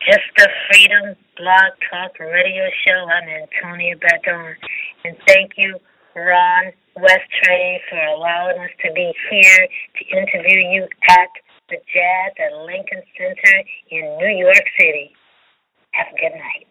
Gist 0.00 0.32
of 0.40 0.48
Freedom 0.72 1.12
Blog 1.36 1.76
Talk 1.92 2.16
Radio 2.16 2.64
Show. 2.80 3.00
I'm 3.12 3.28
Antonia 3.28 4.00
Badon. 4.00 4.56
And 5.04 5.20
thank 5.28 5.52
you, 5.60 5.76
Ron 6.16 6.72
Westray, 6.96 7.76
for 7.92 8.00
allowing 8.16 8.56
us 8.64 8.72
to 8.88 8.92
be 8.96 9.12
here 9.28 9.68
to 9.68 10.02
interview 10.16 10.64
you 10.64 10.88
at 11.12 11.28
the 11.70 11.78
Jazz 11.94 12.32
at 12.38 12.52
Lincoln 12.66 13.02
Center 13.16 13.56
in 13.90 14.18
New 14.18 14.38
York 14.38 14.64
City. 14.78 15.12
Have 15.92 16.08
a 16.12 16.16
good 16.20 16.36
night. 16.36 16.70